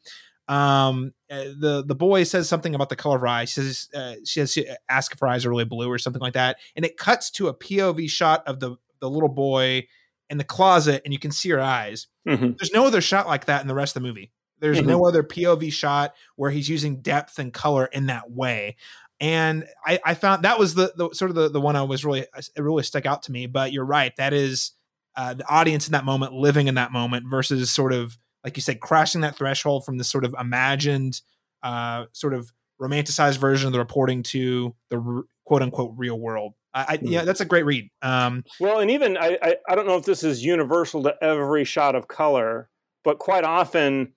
[0.48, 3.50] Um, uh, the the boy says something about the color of her eyes.
[3.50, 6.22] She says uh, she has she ask if her eyes are really blue or something
[6.22, 9.88] like that, and it cuts to a POV shot of the the little boy
[10.30, 12.08] in the closet and you can see her eyes.
[12.28, 12.54] Mm-hmm.
[12.58, 14.32] There's no other shot like that in the rest of the movie.
[14.60, 14.88] There's mm-hmm.
[14.88, 18.78] no other POV shot where he's using depth and color in that way.
[19.20, 22.04] And I, I found that was the, the sort of the, the one I was
[22.04, 23.46] really, it really stuck out to me.
[23.46, 24.14] But you're right.
[24.18, 24.72] That is
[25.16, 28.62] uh, the audience in that moment, living in that moment versus sort of, like you
[28.62, 31.22] said, crashing that threshold from this sort of imagined,
[31.62, 32.52] uh, sort of
[32.82, 36.54] romanticized version of the reporting to the quote unquote real world.
[36.74, 37.26] I, I, yeah, hmm.
[37.26, 37.90] that's a great read.
[38.02, 41.66] Um, well, and even I, I, I, don't know if this is universal to every
[41.66, 42.70] shot of color,
[43.04, 44.14] but quite often,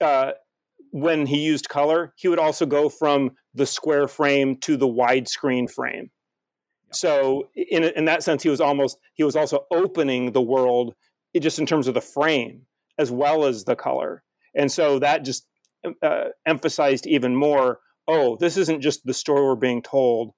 [0.00, 0.32] uh,
[0.92, 5.70] when he used color, he would also go from the square frame to the widescreen
[5.70, 6.10] frame.
[6.92, 10.94] So, in in that sense, he was almost he was also opening the world
[11.38, 12.66] just in terms of the frame
[12.98, 14.22] as well as the color,
[14.54, 15.46] and so that just
[16.02, 17.80] uh, emphasized even more.
[18.06, 20.34] Oh, this isn't just the story we're being told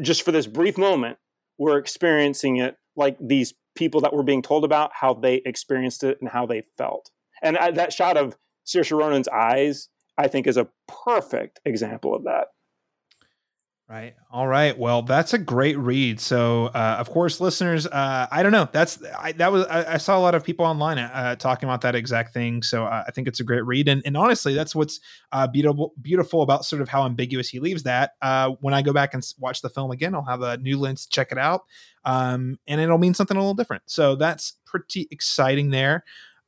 [0.00, 1.18] just for this brief moment,
[1.58, 6.18] we're experiencing it like these people that we're being told about how they experienced it
[6.20, 7.10] and how they felt.
[7.42, 9.88] And I, that shot of Saoirse Ronan's eyes,
[10.18, 12.48] I think, is a perfect example of that.
[13.92, 14.14] Right.
[14.30, 14.78] All right.
[14.78, 16.18] Well, that's a great read.
[16.18, 18.66] So, uh, of course, listeners, uh, I don't know.
[18.72, 21.82] That's I, that was I, I, saw a lot of people online uh, talking about
[21.82, 22.62] that exact thing.
[22.62, 23.88] So, uh, I think it's a great read.
[23.88, 24.98] And, and honestly, that's what's
[25.32, 28.12] uh, beautiful beautiful about sort of how ambiguous he leaves that.
[28.22, 31.04] Uh, when I go back and watch the film again, I'll have a new lens
[31.06, 31.64] check it out,
[32.06, 33.82] um, and it'll mean something a little different.
[33.86, 36.02] So that's pretty exciting there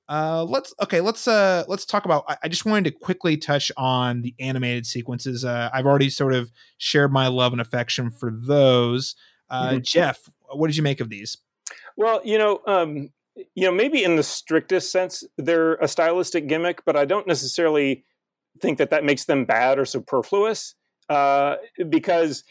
[0.08, 3.72] uh let's okay let's uh let's talk about I, I, just wanted to quickly touch
[3.76, 8.30] on the animated sequences uh i've already sort of shared my love and affection for
[8.30, 9.16] those
[9.48, 9.78] uh mm-hmm.
[9.82, 11.38] jeff what did you make of these
[11.96, 13.10] well you know um
[13.54, 18.04] you know maybe in the strictest sense they're a stylistic gimmick but i don't necessarily
[18.60, 20.74] think that that makes them bad or superfluous
[21.08, 21.56] uh
[21.88, 22.44] because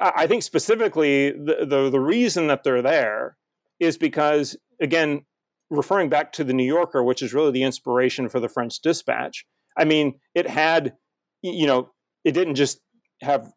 [0.00, 3.36] i think specifically the the, the reason that they're there
[3.78, 5.24] is because again
[5.70, 9.46] referring back to the New Yorker, which is really the inspiration for the French Dispatch.
[9.78, 10.94] I mean, it had,
[11.42, 11.90] you know,
[12.24, 12.80] it didn't just
[13.22, 13.52] have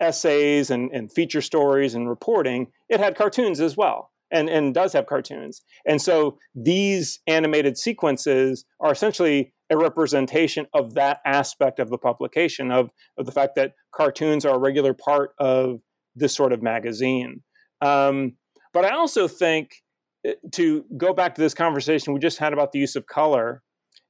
[0.00, 4.10] essays and, and feature stories and reporting, it had cartoons as well.
[4.34, 5.60] And, and does have cartoons.
[5.86, 12.70] And so these animated sequences are essentially a representation of that aspect of the publication,
[12.70, 12.88] of,
[13.18, 15.80] of the fact that cartoons are a regular part of
[16.16, 17.42] this sort of magazine.
[17.82, 18.36] Um,
[18.72, 19.82] but I also think
[20.26, 23.62] Uh, to go back to this conversation we just had about the use of color,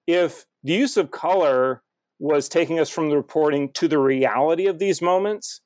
[0.06, 1.82] if the use of color
[2.18, 5.60] was taking us from the reporting to the reality of these moments,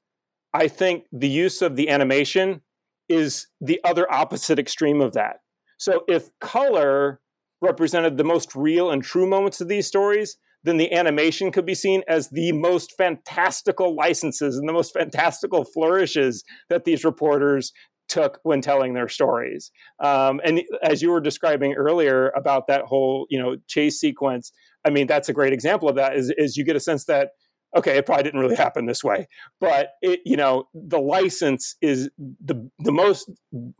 [0.54, 2.62] I think the use of the animation
[3.08, 5.36] is the other opposite extreme of that.
[5.78, 7.20] So if color
[7.60, 11.74] represented the most real and true moments of these stories, then the animation could be
[11.74, 17.72] seen as the most fantastical licenses and the most fantastical flourishes that these reporters
[18.08, 19.70] took when telling their stories.
[20.02, 24.52] Um, and as you were describing earlier about that whole, you know, chase sequence,
[24.84, 26.16] I mean, that's a great example of that.
[26.16, 27.30] Is, is you get a sense that
[27.76, 29.28] okay, it probably didn't really happen this way,
[29.60, 33.30] but it, you know, the license is the the most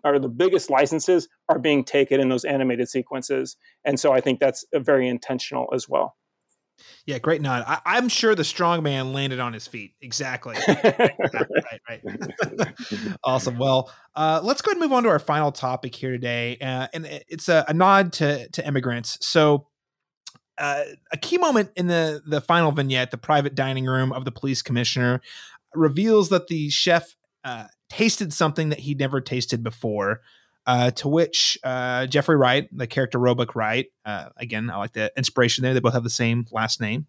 [0.04, 4.40] or the biggest licenses are being taken in those animated sequences, and so I think
[4.40, 6.14] that's very intentional as well.
[7.06, 7.64] Yeah, great nod.
[7.66, 9.94] I, am sure the strong man landed on his feet.
[10.02, 10.56] Exactly.
[10.68, 12.02] right, right.
[13.24, 13.58] awesome.
[13.58, 16.88] Well, uh, let's go ahead and move on to our final topic here today, uh,
[16.92, 19.18] and it's a, a, nod to to immigrants.
[19.20, 19.68] So,
[20.58, 24.32] uh, a key moment in the the final vignette, the private dining room of the
[24.32, 25.20] police commissioner,
[25.74, 27.14] reveals that the chef
[27.44, 30.22] uh, tasted something that he'd never tasted before.
[30.66, 35.12] Uh, to which uh, Jeffrey Wright, the character Roebuck Wright, uh, again, I like the
[35.16, 35.72] inspiration there.
[35.72, 37.06] They both have the same last name.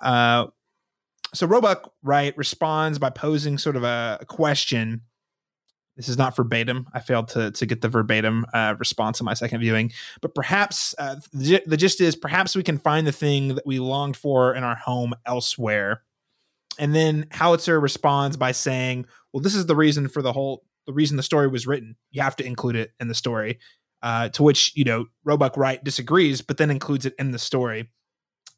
[0.00, 0.46] Uh,
[1.34, 5.02] so Roebuck Wright responds by posing sort of a, a, question.
[5.96, 6.86] This is not verbatim.
[6.94, 10.94] I failed to to get the verbatim uh, response in my second viewing, but perhaps
[10.98, 14.54] uh, the, the gist is perhaps we can find the thing that we longed for
[14.54, 16.02] in our home elsewhere.
[16.78, 20.92] And then Howitzer responds by saying, "Well, this is the reason for the whole the
[20.92, 21.94] reason the story was written.
[22.10, 23.60] You have to include it in the story."
[24.00, 27.88] Uh, to which you know Roebuck Wright disagrees, but then includes it in the story.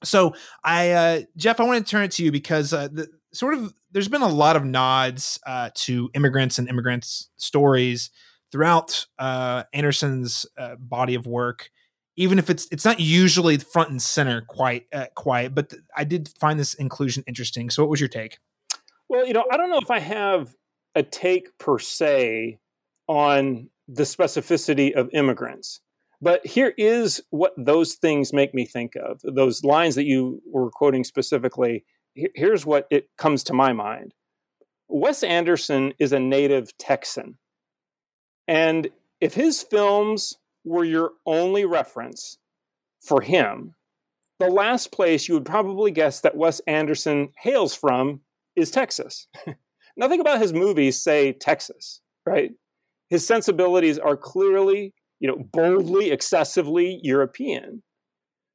[0.05, 3.55] So I, uh, Jeff, I want to turn it to you because uh, the, sort
[3.55, 8.11] of there's been a lot of nods uh, to immigrants and immigrants stories
[8.53, 11.71] throughout uh, Anderson's uh, body of work.
[12.17, 16.05] Even if it's it's not usually front and center quite uh, quite, but th- I
[16.05, 17.71] did find this inclusion interesting.
[17.71, 18.39] So, what was your take?
[19.09, 20.55] Well, you know, I don't know if I have
[20.95, 22.59] a take per se
[23.07, 25.81] on the specificity of immigrants.
[26.23, 29.21] But here is what those things make me think of.
[29.25, 31.85] Those lines that you were quoting specifically,
[32.15, 34.13] here's what it comes to my mind.
[34.89, 37.39] Wes Anderson is a native Texan.
[38.47, 40.35] And if his films
[40.65, 42.39] were your only reference
[43.01, 43.75] for him,
[44.41, 48.21] the last place you would probably guess that Wes Anderson hails from
[48.57, 49.27] is Texas.
[50.01, 52.51] Nothing about his movies say Texas, right?
[53.09, 57.83] His sensibilities are clearly you know, boldly, excessively European.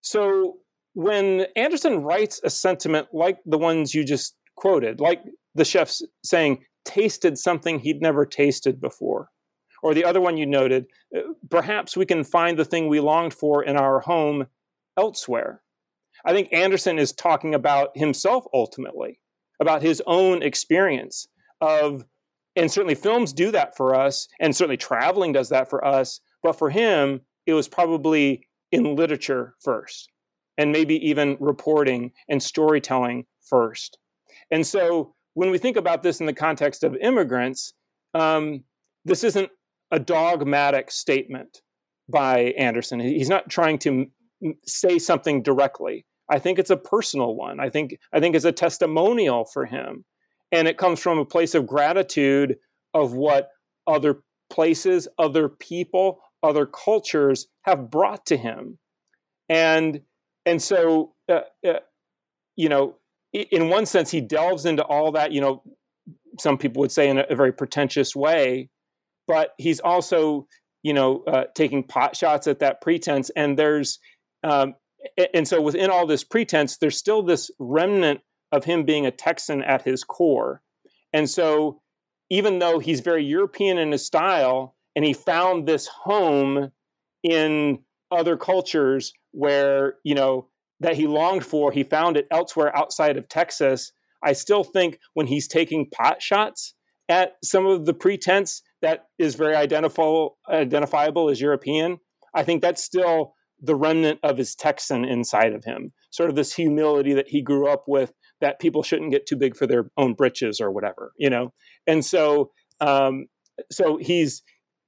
[0.01, 0.57] So
[0.93, 5.21] when Anderson writes a sentiment like the ones you just quoted, like
[5.53, 9.29] the chef's saying, tasted something he'd never tasted before,
[9.83, 10.85] or the other one you noted,
[11.15, 14.47] uh, perhaps we can find the thing we longed for in our home
[14.97, 15.61] elsewhere.
[16.25, 19.19] I think Anderson is talking about himself ultimately,
[19.59, 21.27] about his own experience
[21.61, 22.05] of,
[22.55, 26.53] and certainly films do that for us, and certainly traveling does that for us, but
[26.53, 30.09] for him, it was probably in literature first,
[30.57, 33.97] and maybe even reporting and storytelling first.
[34.51, 37.73] And so when we think about this in the context of immigrants,
[38.13, 38.63] um,
[39.03, 39.49] this isn't
[39.91, 41.61] a dogmatic statement
[42.09, 42.99] by Anderson.
[42.99, 44.07] He's not trying to
[44.65, 46.05] say something directly.
[46.29, 47.59] I think it's a personal one.
[47.59, 50.05] I think I think it's a testimonial for him,
[50.55, 52.57] and it comes from a place of gratitude
[52.93, 53.49] of what
[53.87, 58.77] other places, other people, other cultures have brought to him.
[59.49, 60.01] And
[60.45, 61.79] and so uh, uh,
[62.55, 62.95] you know
[63.33, 65.61] in one sense he delves into all that you know
[66.39, 68.69] some people would say in a, a very pretentious way
[69.27, 70.47] but he's also
[70.83, 73.29] you know uh, taking pot shots at that pretense.
[73.35, 73.99] And there's
[74.43, 74.75] um,
[75.33, 78.21] and so within all this pretense there's still this remnant
[78.55, 80.61] of him being a texan at his core.
[81.13, 81.81] And so
[82.29, 86.71] even though he's very european in his style and he found this home
[87.23, 87.79] in
[88.11, 90.47] other cultures where you know
[90.79, 93.91] that he longed for he found it elsewhere outside of texas
[94.23, 96.73] i still think when he's taking pot shots
[97.09, 101.97] at some of the pretense that is very identifiable identifiable as european
[102.33, 105.91] i think that's still the remnant of his texan inside of him.
[106.11, 108.13] Sort of this humility that he grew up with
[108.45, 111.51] that people shouldn't get too big for their own britches or whatever you know
[111.87, 113.25] and so um
[113.71, 114.43] so he's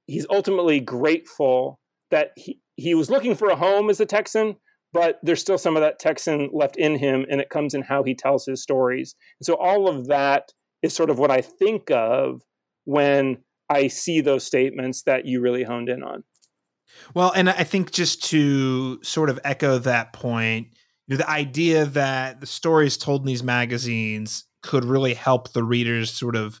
[0.06, 1.78] he's ultimately grateful
[2.10, 4.56] that he, he was looking for a home as a Texan,
[4.92, 8.02] but there's still some of that Texan left in him, and it comes in how
[8.02, 9.14] he tells his stories.
[9.40, 10.52] And so all of that
[10.82, 12.42] is sort of what I think of
[12.84, 13.38] when
[13.68, 16.24] I see those statements that you really honed in on.
[17.14, 20.68] Well, and I think just to sort of echo that point,
[21.08, 25.64] you know, the idea that the stories told in these magazines could really help the
[25.64, 26.60] readers sort of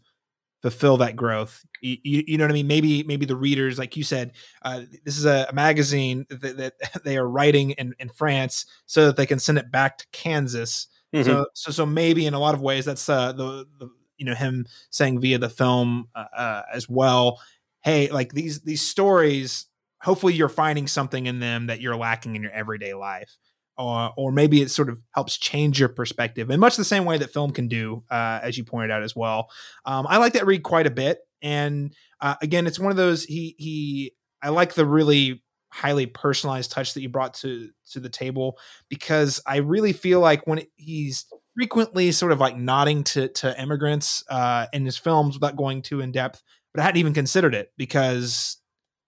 [0.62, 1.64] fulfill that growth.
[1.82, 2.66] You, you, know what I mean?
[2.66, 4.32] Maybe maybe the readers, like you said,
[4.62, 6.74] uh, this is a, a magazine that, that,
[7.04, 10.88] they are writing in, in France so that they can send it back to Kansas.
[11.14, 11.28] Mm-hmm.
[11.28, 14.34] So so so maybe in a lot of ways that's uh, the, the you know
[14.34, 17.40] him saying via the film uh, uh, as well.
[17.82, 19.66] Hey, like these these stories.
[20.00, 23.36] Hopefully, you're finding something in them that you're lacking in your everyday life
[23.78, 27.16] uh, or maybe it sort of helps change your perspective in much the same way
[27.16, 29.48] that film can do, uh, as you pointed out as well.
[29.84, 33.24] Um, I like that read quite a bit, and uh, again, it's one of those
[33.24, 34.12] he he.
[34.42, 38.58] I like the really highly personalized touch that you brought to to the table
[38.88, 43.60] because I really feel like when it, he's frequently sort of like nodding to to
[43.60, 46.42] immigrants uh, in his films without going too in depth,
[46.74, 48.56] but I hadn't even considered it because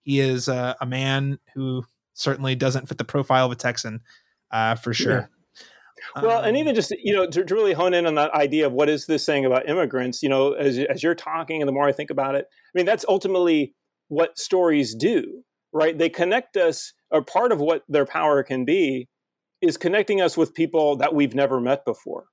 [0.03, 4.01] he is a man who certainly doesn't fit the profile of a Texan
[4.51, 5.13] uh, for sure.
[5.13, 5.27] Yeah.
[6.23, 8.67] Well, um, and even just you know to, to, really hone in on that idea
[8.67, 11.73] of what is this saying about immigrants, you know, as as you're talking, and the
[11.73, 13.75] more I think about it, I mean that's ultimately
[14.09, 15.43] what stories do,
[15.73, 15.97] right?
[15.97, 19.09] They connect us, or part of what their power can be
[19.61, 22.25] is connecting us with people that we've never met before,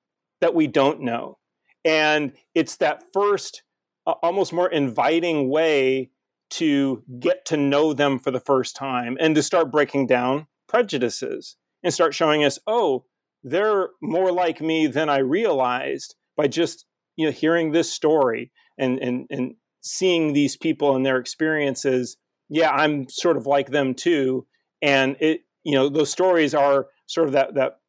[0.41, 1.37] that we don't know.
[1.83, 3.63] And it's that first,
[4.07, 6.09] uh, almost more inviting way
[6.49, 11.57] to get to know them for the first time and to start breaking down prejudices
[11.83, 13.05] and start showing us, oh,
[13.43, 18.99] they're more like me than I realized by just you know hearing this story and
[18.99, 22.17] and and seeing these people and their experiences.
[22.49, 24.45] Yeah, I'm sort of like them too,
[24.81, 27.79] and it you know those stories are sort of that that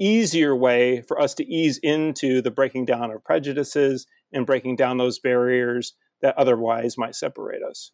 [0.00, 4.98] easier way for us to ease into the breaking down of prejudices and breaking down
[4.98, 7.92] those barriers that otherwise might separate us.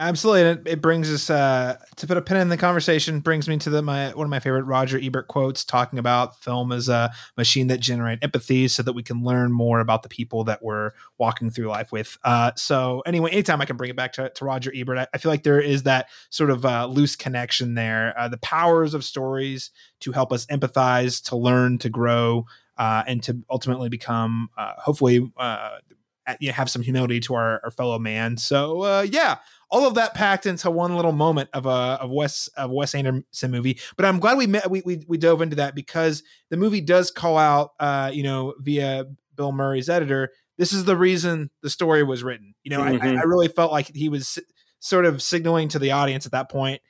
[0.00, 3.20] Absolutely, and it, it brings us uh, to put a pin in the conversation.
[3.20, 6.72] Brings me to the my one of my favorite Roger Ebert quotes, talking about film
[6.72, 10.42] as a machine that generates empathy, so that we can learn more about the people
[10.44, 12.16] that we're walking through life with.
[12.24, 15.18] Uh, so anyway, anytime I can bring it back to, to Roger Ebert, I, I,
[15.18, 18.18] feel like there is that sort of uh, loose connection there.
[18.18, 19.70] Uh, the powers of stories
[20.00, 22.46] to help us empathize, to learn, to grow,
[22.78, 27.70] uh, and to ultimately become, uh, hopefully, you know, have some humility to our, our
[27.70, 28.38] fellow man.
[28.38, 29.36] So yeah
[29.70, 33.50] all of that packed into one little moment of a of Wes of Wes Anderson
[33.50, 33.78] movie.
[33.96, 37.10] But I'm glad we met we we, we dove into that because the movie does
[37.10, 39.06] call out uh, you know, via
[39.36, 42.54] Bill Murray's editor, this is the reason the story was written.
[42.62, 43.18] You know, mm-hmm.
[43.18, 44.38] I, I really felt like he was
[44.80, 46.80] sort of signaling to the audience at that point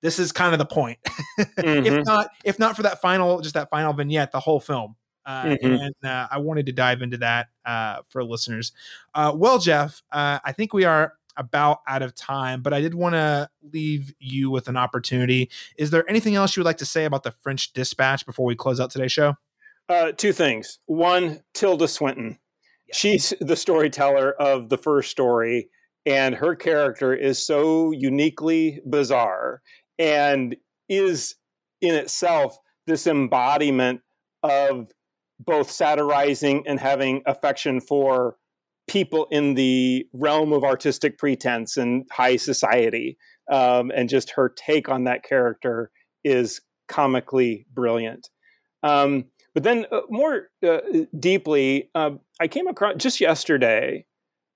[0.00, 0.98] this is kind of the point.
[1.38, 1.86] mm-hmm.
[1.86, 4.96] if not, if not for that final, just that final vignette, the whole film.
[5.26, 5.66] Uh, mm-hmm.
[5.66, 8.72] And uh, I wanted to dive into that uh, for listeners.
[9.14, 12.94] Uh, well, Jeff, uh, I think we are about out of time, but I did
[12.94, 15.50] want to leave you with an opportunity.
[15.78, 18.54] Is there anything else you would like to say about the French Dispatch before we
[18.54, 19.34] close out today's show?
[19.88, 20.80] Uh, two things.
[20.86, 22.38] One, Tilda Swinton.
[22.88, 22.96] Yes.
[22.96, 25.70] She's the storyteller of the first story,
[26.04, 29.62] and her character is so uniquely bizarre
[29.98, 30.56] and
[30.88, 31.36] is
[31.80, 34.00] in itself this embodiment
[34.42, 34.90] of
[35.40, 38.36] both satirizing and having affection for
[38.88, 43.16] people in the realm of artistic pretense and high society.
[43.50, 45.90] Um, and just her take on that character
[46.24, 48.28] is comically brilliant.
[48.82, 50.78] Um, but then, uh, more uh,
[51.18, 52.10] deeply, uh,
[52.40, 54.04] I came across just yesterday,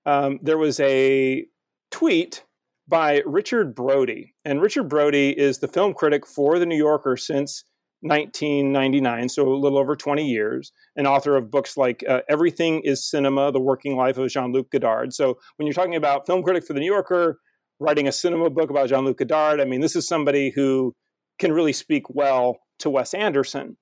[0.05, 1.45] um, there was a
[1.91, 2.43] tweet
[2.87, 4.33] by Richard Brody.
[4.45, 7.63] And Richard Brody is the film critic for The New Yorker since
[8.03, 13.09] 1999, so a little over 20 years, an author of books like uh, Everything is
[13.09, 15.13] Cinema, The Working Life of Jean Luc Godard.
[15.13, 17.39] So when you're talking about film critic for The New Yorker,
[17.79, 20.93] writing a cinema book about Jean Luc Godard, I mean, this is somebody who
[21.39, 23.77] can really speak well to Wes Anderson.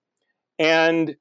[0.59, 1.15] And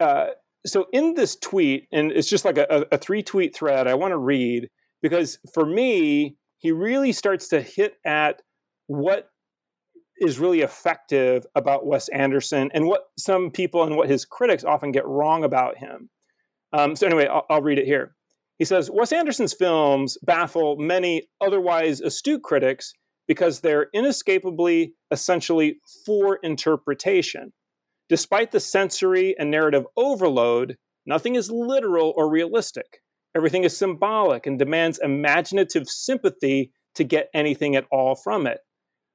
[0.00, 0.28] uh,
[0.64, 4.12] so in this tweet, and it's just like a, a three tweet thread, I want
[4.12, 4.70] to read
[5.02, 8.40] because for me, he really starts to hit at
[8.86, 9.28] what
[10.20, 14.92] is really effective about Wes Anderson and what some people and what his critics often
[14.92, 16.08] get wrong about him.
[16.72, 18.14] Um, so, anyway, I'll, I'll read it here.
[18.58, 22.92] He says Wes Anderson's films baffle many otherwise astute critics
[23.26, 27.52] because they're inescapably essentially for interpretation.
[28.08, 33.00] Despite the sensory and narrative overload, nothing is literal or realistic.
[33.36, 38.60] Everything is symbolic and demands imaginative sympathy to get anything at all from it.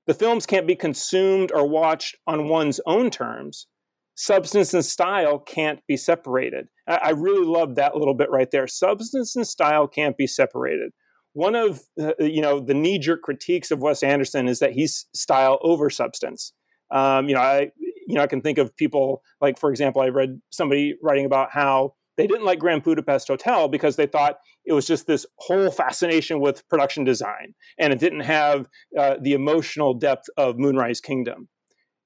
[0.10, 3.68] The films can't be consumed or watched on one's own terms.
[4.16, 6.66] Substance and style can't be separated.
[6.88, 8.66] I, really love that little bit right there.
[8.66, 10.94] Substance and style can't be separated.
[11.34, 15.60] One of uh, you know the knee-jerk critiques of Wes Anderson is that he's style
[15.62, 16.54] over substance.
[16.90, 20.08] Um, you know, I you know I can think of people like, for example, I
[20.08, 24.74] read somebody writing about how they didn't like Grand Budapest Hotel because they thought it
[24.74, 28.68] was just this whole fascination with production design, and it didn't have
[29.00, 31.48] uh, the emotional depth of Moonrise Kingdom.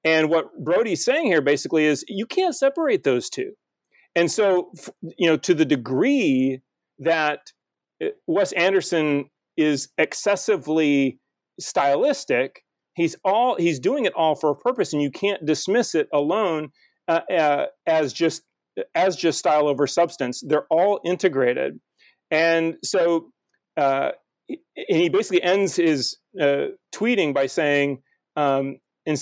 [0.04, 3.54] And what Brody's saying here basically is you can't separate those two.
[4.14, 4.70] And so,
[5.18, 6.60] you know, to the degree
[7.00, 7.50] that
[8.00, 11.18] uh, Wes Anderson is excessively
[11.58, 12.62] stylistic,
[12.94, 16.68] he's all he's doing it all for a purpose, and you can't dismiss it alone
[17.08, 18.42] uh, uh, as just
[18.94, 20.42] as just style over substance.
[20.46, 21.78] They're all integrated.
[22.30, 23.30] And so
[23.76, 24.10] uh,
[24.48, 24.58] and
[25.00, 28.02] he basically ends his uh, tweeting by saying,
[28.36, 29.16] um, in,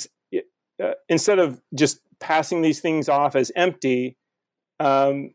[0.83, 4.17] uh, instead of just passing these things off as empty,
[4.81, 5.33] um,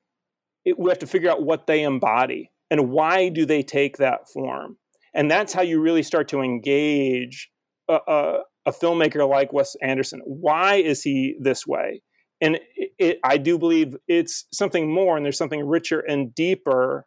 [0.66, 4.30] it, we have to figure out what they embody and why do they take that
[4.30, 4.78] form.
[5.14, 7.50] And that's how you really start to engage
[7.90, 10.22] a, a, a filmmaker like Wes Anderson.
[10.26, 12.02] Why is he this way?
[12.42, 17.06] And it, it, I do believe it's something more, and there's something richer and deeper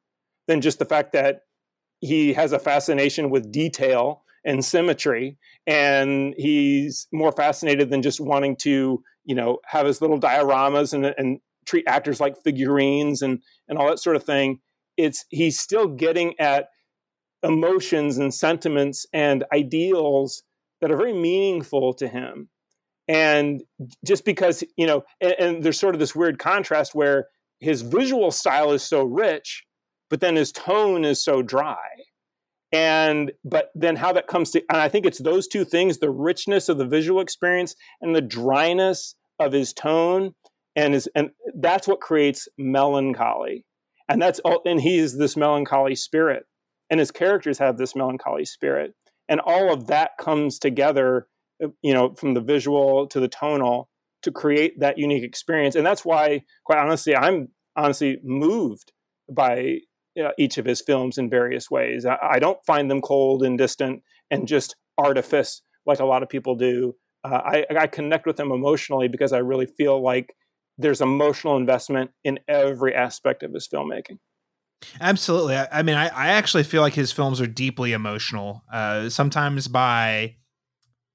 [0.48, 1.42] than just the fact that
[2.00, 5.38] he has a fascination with detail and symmetry.
[5.66, 11.06] And he's more fascinated than just wanting to you know have his little dioramas and,
[11.06, 14.60] and treat actors like figurines and and all that sort of thing.
[14.96, 16.68] It's he's still getting at
[17.42, 20.42] emotions and sentiments and ideals
[20.80, 22.48] that are very meaningful to him
[23.10, 23.62] and
[24.06, 27.26] just because you know and, and there's sort of this weird contrast where
[27.58, 29.64] his visual style is so rich
[30.10, 31.76] but then his tone is so dry.
[32.72, 36.10] And but then how that comes to and i think it's those two things the
[36.10, 40.34] richness of the visual experience and the dryness of his tone
[40.76, 43.64] and his and that's what creates melancholy.
[44.08, 46.44] And that's all and he's this melancholy spirit.
[46.90, 48.94] And his characters have this melancholy spirit.
[49.28, 51.26] And all of that comes together
[51.82, 53.88] you know from the visual to the tonal
[54.22, 58.92] to create that unique experience and that's why quite honestly i'm honestly moved
[59.30, 59.78] by
[60.22, 62.04] uh, each of his films in various ways.
[62.04, 66.28] I, I, don't find them cold and distant and just artifice like a lot of
[66.28, 66.94] people do.
[67.24, 70.34] Uh, I, I connect with them emotionally because I really feel like
[70.78, 74.18] there's emotional investment in every aspect of his filmmaking.
[75.00, 75.56] Absolutely.
[75.56, 78.64] I, I mean, I, I, actually feel like his films are deeply emotional.
[78.72, 80.36] Uh, sometimes by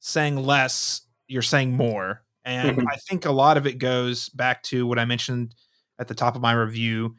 [0.08, 2.24] saying less, you're saying more.
[2.44, 2.88] And mm-hmm.
[2.88, 5.56] I think a lot of it goes back to what I mentioned
[6.00, 7.16] at the top of my review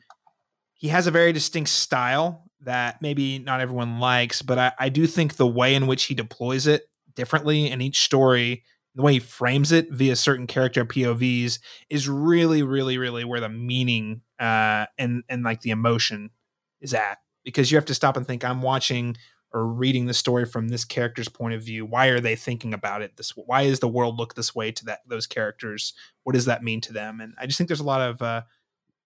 [0.76, 5.06] he has a very distinct style that maybe not everyone likes, but I, I do
[5.06, 6.84] think the way in which he deploys it
[7.14, 8.62] differently in each story,
[8.94, 13.48] the way he frames it via certain character POVs is really, really, really where the
[13.48, 16.30] meaning uh, and and like the emotion
[16.80, 17.18] is at.
[17.42, 19.16] Because you have to stop and think, I'm watching
[19.52, 21.84] or reading the story from this character's point of view.
[21.84, 23.30] Why are they thinking about it this?
[23.30, 25.94] Why is the world look this way to that those characters?
[26.24, 27.20] What does that mean to them?
[27.20, 28.42] And I just think there's a lot of uh,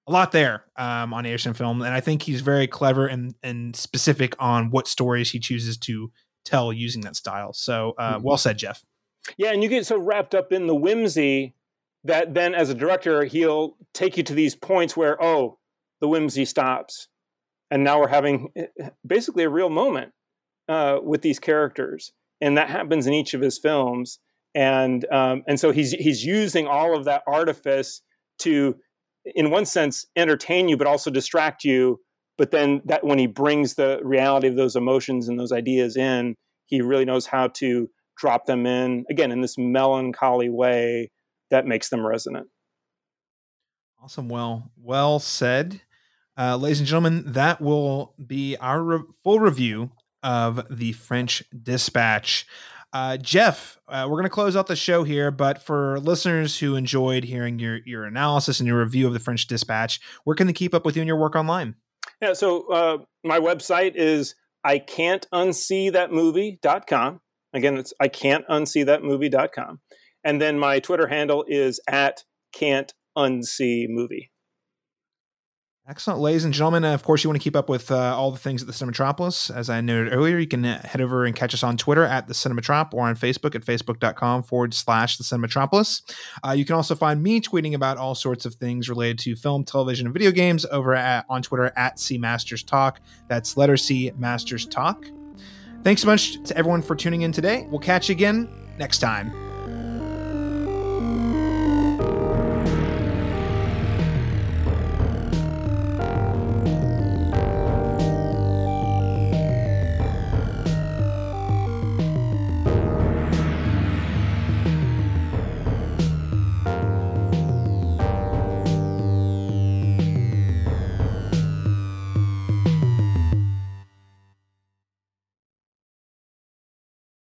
[0.07, 3.77] a lot there um, on Anderson film, and I think he's very clever and and
[3.77, 6.11] specific on what stories he chooses to
[6.45, 7.53] tell using that style.
[7.53, 8.25] So, uh, mm-hmm.
[8.27, 8.85] well said, Jeff.
[9.37, 11.55] Yeah, and you get so wrapped up in the whimsy
[12.05, 15.59] that then, as a director, he'll take you to these points where, oh,
[16.01, 17.09] the whimsy stops,
[17.71, 20.13] and now we're having eh, basically a real moment
[20.71, 24.21] uh, with these characters, and that happens in each of his films.
[24.55, 28.03] And um, and so he's he's using all of that artifice
[28.41, 28.77] to
[29.25, 32.01] in one sense entertain you but also distract you.
[32.39, 36.37] But then that when he brings the reality of those emotions and those ideas in
[36.67, 41.11] he really knows how to drop them in again in this melancholy way
[41.51, 42.47] that makes them resonant.
[44.03, 44.29] Awesome.
[44.29, 45.81] Well well said.
[46.39, 49.91] Uh, ladies and gentlemen that will be our re- full review
[50.23, 52.47] of the french dispatch
[52.93, 56.75] uh, Jeff, uh, we're going to close out the show here, but for listeners who
[56.75, 60.53] enjoyed hearing your your analysis and your review of the French Dispatch, where can they
[60.53, 61.77] keep up with you and your work online?
[62.21, 64.35] Yeah, so uh, my website is
[64.65, 67.21] I can't unsee that movie.com.
[67.53, 69.81] Again, it's I can't unsee that movie.com.
[70.25, 74.30] And then my Twitter handle is at can't unsee movie.
[75.91, 76.85] Excellent, ladies and gentlemen.
[76.85, 79.53] of course, you want to keep up with uh, all the things at the Cinematropolis.
[79.53, 82.29] As I noted earlier, you can uh, head over and catch us on Twitter at
[82.29, 86.03] the Cinematrop or on Facebook at facebook.com forward slash the Cinematropolis.
[86.47, 89.65] Uh, you can also find me tweeting about all sorts of things related to film,
[89.65, 93.01] television, and video games over at, on Twitter at C Masters Talk.
[93.27, 95.07] That's letter C Masters Talk.
[95.83, 97.67] Thanks so much to everyone for tuning in today.
[97.69, 98.49] We'll catch you again
[98.79, 99.50] next time.